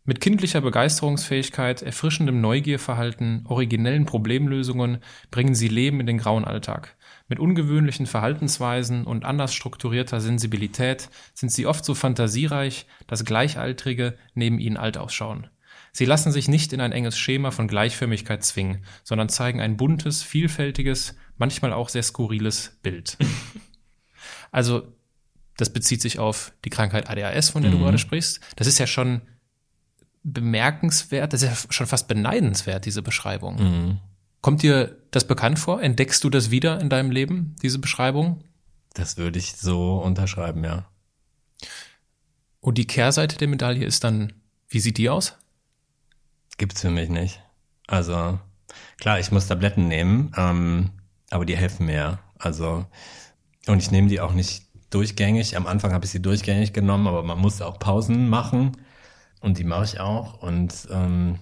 [0.08, 4.98] Mit kindlicher Begeisterungsfähigkeit, erfrischendem Neugierverhalten, originellen Problemlösungen
[5.32, 6.96] bringen sie Leben in den grauen Alltag.
[7.26, 14.60] Mit ungewöhnlichen Verhaltensweisen und anders strukturierter Sensibilität sind sie oft so fantasiereich, dass Gleichaltrige neben
[14.60, 15.48] ihnen alt ausschauen.
[15.90, 20.22] Sie lassen sich nicht in ein enges Schema von Gleichförmigkeit zwingen, sondern zeigen ein buntes,
[20.22, 23.18] vielfältiges, manchmal auch sehr skurriles Bild.
[24.52, 24.86] also,
[25.56, 28.40] das bezieht sich auf die Krankheit ADHS, von der du gerade sprichst.
[28.54, 29.22] Das ist ja schon
[30.32, 33.56] bemerkenswert, das ist ja schon fast beneidenswert, diese Beschreibung.
[33.56, 33.98] Mhm.
[34.40, 35.82] Kommt dir das bekannt vor?
[35.82, 38.42] Entdeckst du das wieder in deinem Leben, diese Beschreibung?
[38.94, 40.86] Das würde ich so unterschreiben, ja.
[42.60, 44.32] Und die Kehrseite der Medaille ist dann,
[44.68, 45.36] wie sieht die aus?
[46.58, 47.40] Gibt's für mich nicht.
[47.86, 48.40] Also,
[48.98, 50.90] klar, ich muss Tabletten nehmen, ähm,
[51.30, 52.18] aber die helfen mir.
[52.38, 52.84] Also,
[53.66, 55.56] und ich nehme die auch nicht durchgängig.
[55.56, 58.72] Am Anfang habe ich sie durchgängig genommen, aber man muss auch Pausen machen.
[59.46, 60.42] Und die mache ich auch.
[60.42, 61.38] Und ähm,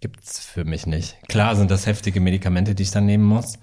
[0.00, 1.16] gibt's für mich nicht.
[1.28, 3.60] Klar sind das heftige Medikamente, die ich dann nehmen muss.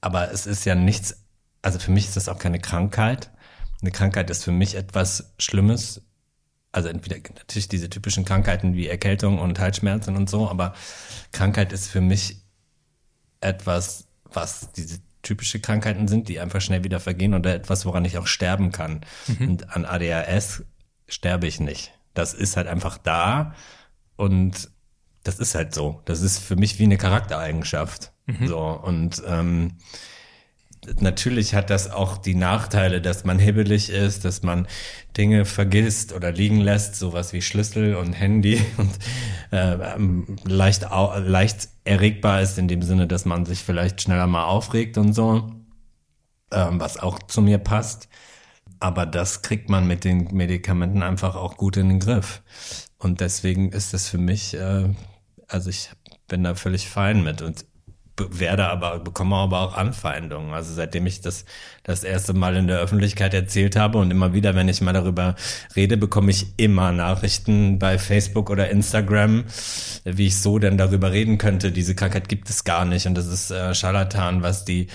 [0.00, 1.24] Aber es ist ja nichts,
[1.60, 3.32] also für mich ist das auch keine Krankheit.
[3.82, 6.02] Eine Krankheit ist für mich etwas Schlimmes,
[6.70, 10.72] also entweder natürlich diese typischen Krankheiten wie Erkältung und Halsschmerzen und so, aber
[11.32, 12.44] Krankheit ist für mich
[13.40, 18.18] etwas, was diese typische Krankheiten sind, die einfach schnell wieder vergehen oder etwas, woran ich
[18.18, 19.00] auch sterben kann.
[19.40, 20.62] Und an ADHS
[21.08, 21.97] sterbe ich nicht.
[22.18, 23.54] Das ist halt einfach da
[24.16, 24.70] und
[25.22, 26.02] das ist halt so.
[26.04, 28.12] Das ist für mich wie eine Charaktereigenschaft.
[28.46, 29.78] So und ähm,
[31.00, 34.66] natürlich hat das auch die Nachteile, dass man hibbelig ist, dass man
[35.16, 38.90] Dinge vergisst oder liegen lässt, sowas wie Schlüssel und Handy und
[39.50, 39.76] äh,
[40.44, 45.12] leicht, leicht erregbar ist in dem Sinne, dass man sich vielleicht schneller mal aufregt und
[45.12, 45.52] so,
[46.50, 48.08] ähm, was auch zu mir passt.
[48.80, 52.42] Aber das kriegt man mit den Medikamenten einfach auch gut in den Griff.
[52.98, 54.88] Und deswegen ist das für mich, äh,
[55.46, 55.90] also ich
[56.28, 57.42] bin da völlig fein mit.
[57.42, 57.64] Und
[58.18, 60.52] werde aber, bekomme aber auch Anfeindungen.
[60.52, 61.44] Also seitdem ich das
[61.82, 65.36] das erste Mal in der Öffentlichkeit erzählt habe und immer wieder, wenn ich mal darüber
[65.76, 69.44] rede, bekomme ich immer Nachrichten bei Facebook oder Instagram,
[70.04, 71.72] wie ich so denn darüber reden könnte.
[71.72, 74.88] Diese Krankheit gibt es gar nicht und das ist äh, Scharlatan, was die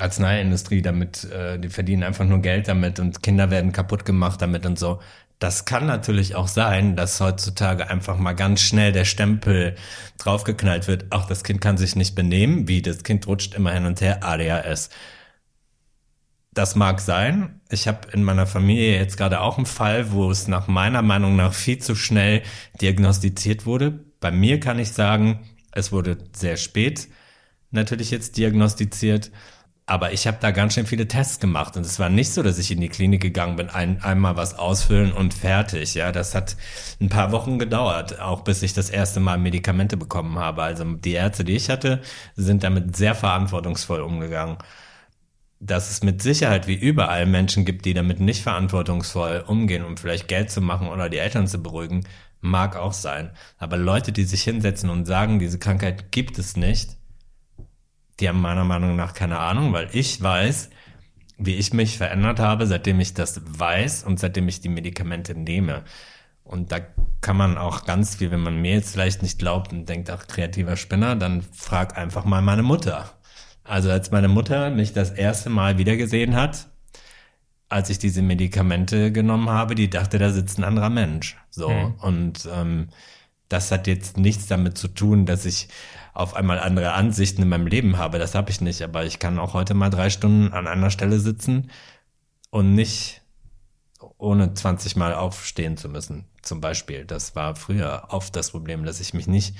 [0.00, 4.66] Arzneiindustrie damit, äh, die verdienen einfach nur Geld damit und Kinder werden kaputt gemacht damit
[4.66, 5.00] und so.
[5.38, 9.76] Das kann natürlich auch sein, dass heutzutage einfach mal ganz schnell der Stempel
[10.18, 11.06] draufgeknallt wird.
[11.10, 14.24] Auch das Kind kann sich nicht benehmen, wie das Kind rutscht immer hin und her,
[14.24, 14.90] ADHS.
[16.52, 17.60] Das mag sein.
[17.70, 21.36] Ich habe in meiner Familie jetzt gerade auch einen Fall, wo es nach meiner Meinung
[21.36, 22.42] nach viel zu schnell
[22.80, 24.00] diagnostiziert wurde.
[24.18, 27.08] Bei mir kann ich sagen, es wurde sehr spät
[27.70, 29.30] natürlich jetzt diagnostiziert.
[29.88, 32.58] Aber ich habe da ganz schön viele Tests gemacht und es war nicht so, dass
[32.58, 35.94] ich in die Klinik gegangen bin, ein, einmal was ausfüllen und fertig.
[35.94, 36.58] Ja, das hat
[37.00, 40.62] ein paar Wochen gedauert, auch bis ich das erste Mal Medikamente bekommen habe.
[40.62, 42.02] Also die Ärzte, die ich hatte,
[42.36, 44.58] sind damit sehr verantwortungsvoll umgegangen.
[45.58, 50.28] Dass es mit Sicherheit wie überall Menschen gibt, die damit nicht verantwortungsvoll umgehen, um vielleicht
[50.28, 52.04] Geld zu machen oder die Eltern zu beruhigen,
[52.42, 53.30] mag auch sein.
[53.56, 56.97] Aber Leute, die sich hinsetzen und sagen, diese Krankheit gibt es nicht,
[58.20, 60.70] die haben meiner Meinung nach keine Ahnung, weil ich weiß,
[61.38, 65.84] wie ich mich verändert habe, seitdem ich das weiß und seitdem ich die Medikamente nehme.
[66.42, 66.80] Und da
[67.20, 70.26] kann man auch ganz viel, wenn man mir jetzt vielleicht nicht glaubt und denkt, ach,
[70.26, 73.12] kreativer Spinner, dann frag einfach mal meine Mutter.
[73.64, 76.68] Also als meine Mutter mich das erste Mal wiedergesehen hat,
[77.68, 81.36] als ich diese Medikamente genommen habe, die dachte, da sitzt ein anderer Mensch.
[81.50, 81.70] So.
[81.70, 81.94] Hm.
[82.00, 82.88] Und ähm,
[83.48, 85.68] das hat jetzt nichts damit zu tun, dass ich
[86.18, 88.18] auf einmal andere Ansichten in meinem Leben habe.
[88.18, 91.20] Das habe ich nicht, aber ich kann auch heute mal drei Stunden an einer Stelle
[91.20, 91.70] sitzen
[92.50, 93.22] und nicht
[94.18, 96.24] ohne 20 Mal aufstehen zu müssen.
[96.42, 97.04] Zum Beispiel.
[97.04, 99.54] Das war früher oft das Problem, dass ich mich nicht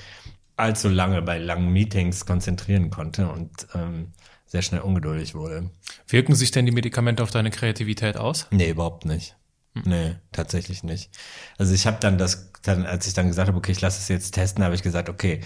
[0.57, 4.11] allzu lange bei langen Meetings konzentrieren konnte und ähm,
[4.45, 5.69] sehr schnell ungeduldig wurde.
[6.07, 8.47] Wirken sich denn die Medikamente auf deine Kreativität aus?
[8.51, 9.37] Nee, überhaupt nicht.
[9.75, 9.83] Hm.
[9.85, 11.09] Nee, tatsächlich nicht.
[11.57, 14.09] Also ich habe dann das, dann, als ich dann gesagt habe, okay, ich lasse es
[14.09, 15.39] jetzt testen, habe ich gesagt, okay,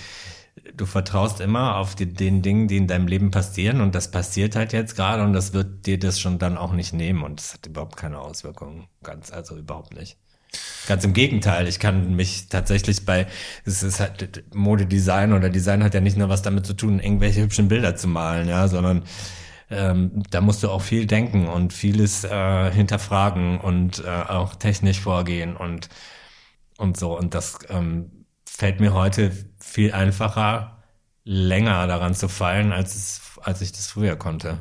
[0.76, 4.56] du vertraust immer auf die, den Dingen, die in deinem Leben passieren und das passiert
[4.56, 7.54] halt jetzt gerade und das wird dir das schon dann auch nicht nehmen und das
[7.54, 8.88] hat überhaupt keine Auswirkungen.
[9.04, 10.18] Ganz, also überhaupt nicht.
[10.88, 13.28] Ganz im Gegenteil, ich kann mich tatsächlich bei,
[13.66, 17.42] es ist halt Modedesign oder Design hat ja nicht nur was damit zu tun, irgendwelche
[17.42, 19.04] hübschen Bilder zu malen, ja, sondern
[19.70, 25.00] ähm, da musst du auch viel denken und vieles äh, hinterfragen und äh, auch technisch
[25.00, 25.90] vorgehen und
[26.78, 29.32] und so und das ähm, fällt mir heute
[29.74, 30.84] viel einfacher,
[31.24, 34.60] länger daran zu fallen, als, es, als ich das früher konnte.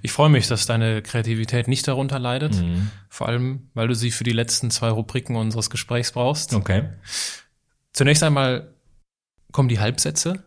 [0.00, 2.54] Ich freue mich, dass deine Kreativität nicht darunter leidet.
[2.54, 2.90] Mhm.
[3.10, 6.54] Vor allem, weil du sie für die letzten zwei Rubriken unseres Gesprächs brauchst.
[6.54, 6.88] Okay.
[7.92, 8.74] Zunächst einmal
[9.52, 10.44] kommen die Halbsätze.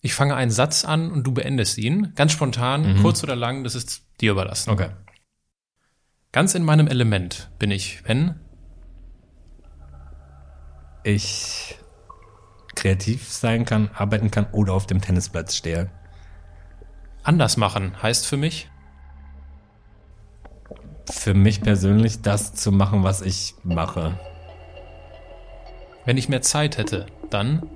[0.00, 2.14] Ich fange einen Satz an und du beendest ihn.
[2.14, 3.02] Ganz spontan, mhm.
[3.02, 4.70] kurz oder lang, das ist dir überlassen.
[4.70, 4.88] Okay.
[6.32, 8.40] Ganz in meinem Element bin ich, wenn
[11.04, 11.76] ich
[12.80, 15.90] kreativ sein kann, arbeiten kann oder auf dem Tennisplatz stehe.
[17.22, 18.70] Anders machen heißt für mich?
[21.10, 24.18] Für mich persönlich das zu machen, was ich mache.
[26.06, 27.68] Wenn ich mehr Zeit hätte, dann?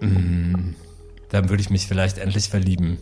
[0.00, 0.74] Mm,
[1.28, 2.98] dann würde ich mich vielleicht endlich verlieben.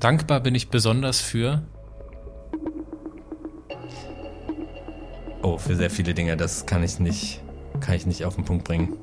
[0.00, 1.62] Dankbar bin ich besonders für
[5.42, 6.36] Oh, für sehr viele Dinge.
[6.36, 7.40] Das kann ich nicht,
[7.80, 8.96] kann ich nicht auf den Punkt bringen.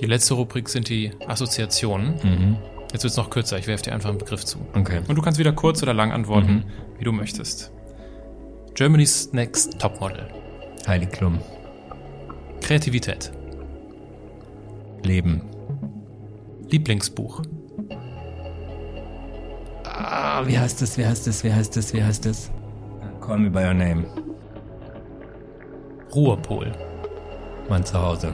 [0.00, 2.14] Die letzte Rubrik sind die Assoziationen.
[2.22, 2.56] Mhm.
[2.92, 3.58] Jetzt wird es noch kürzer.
[3.58, 4.58] Ich werfe dir einfach einen Begriff zu.
[4.74, 5.00] Okay.
[5.06, 6.98] Und du kannst wieder kurz oder lang antworten, mhm.
[6.98, 7.72] wie du möchtest.
[8.74, 10.28] Germany's Next Topmodel.
[10.86, 11.40] Heidi Klum.
[12.60, 13.32] Kreativität.
[15.02, 15.42] Leben.
[16.68, 17.42] Lieblingsbuch.
[19.84, 20.98] Ah, wie heißt das?
[20.98, 21.42] Wie heißt das?
[21.42, 21.94] Wie heißt das?
[21.94, 22.50] Wie heißt das?
[23.20, 24.04] Call me by your name.
[26.14, 26.72] Ruhepol.
[27.68, 28.32] Mein Zuhause.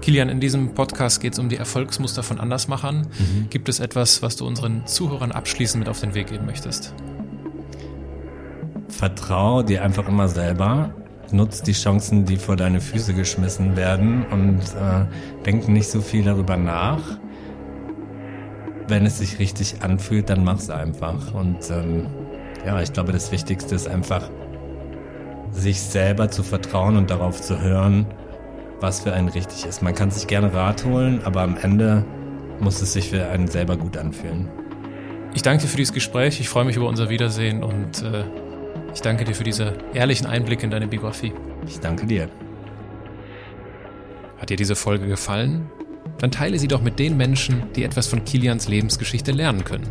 [0.00, 3.08] Kilian, in diesem Podcast geht es um die Erfolgsmuster von Andersmachern.
[3.18, 3.46] Mhm.
[3.48, 6.92] Gibt es etwas, was du unseren Zuhörern abschließend mit auf den Weg geben möchtest?
[8.88, 10.94] Vertrau dir einfach immer selber.
[11.32, 15.06] Nutz die Chancen, die vor deine Füße geschmissen werden und äh,
[15.46, 17.00] denk nicht so viel darüber nach.
[18.86, 21.32] Wenn es sich richtig anfühlt, dann mach's einfach.
[21.32, 22.08] Und ähm,
[22.66, 24.28] ja, ich glaube, das Wichtigste ist einfach,
[25.54, 28.06] sich selber zu vertrauen und darauf zu hören,
[28.80, 29.82] was für einen richtig ist.
[29.82, 32.04] Man kann sich gerne Rat holen, aber am Ende
[32.60, 34.48] muss es sich für einen selber gut anfühlen.
[35.34, 36.40] Ich danke dir für dieses Gespräch.
[36.40, 38.24] Ich freue mich über unser Wiedersehen und äh,
[38.94, 41.32] ich danke dir für diese ehrlichen Einblicke in deine Biografie.
[41.66, 42.28] Ich danke dir.
[44.38, 45.70] Hat dir diese Folge gefallen?
[46.18, 49.88] Dann teile sie doch mit den Menschen, die etwas von Kilians Lebensgeschichte lernen können.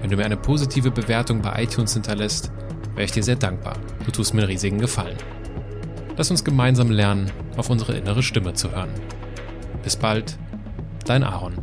[0.00, 2.52] Wenn du mir eine positive Bewertung bei iTunes hinterlässt,
[2.98, 3.76] wäre ich dir sehr dankbar.
[4.04, 5.16] Du tust mir einen riesigen Gefallen.
[6.16, 8.90] Lass uns gemeinsam lernen, auf unsere innere Stimme zu hören.
[9.84, 10.36] Bis bald,
[11.04, 11.54] dein Aaron.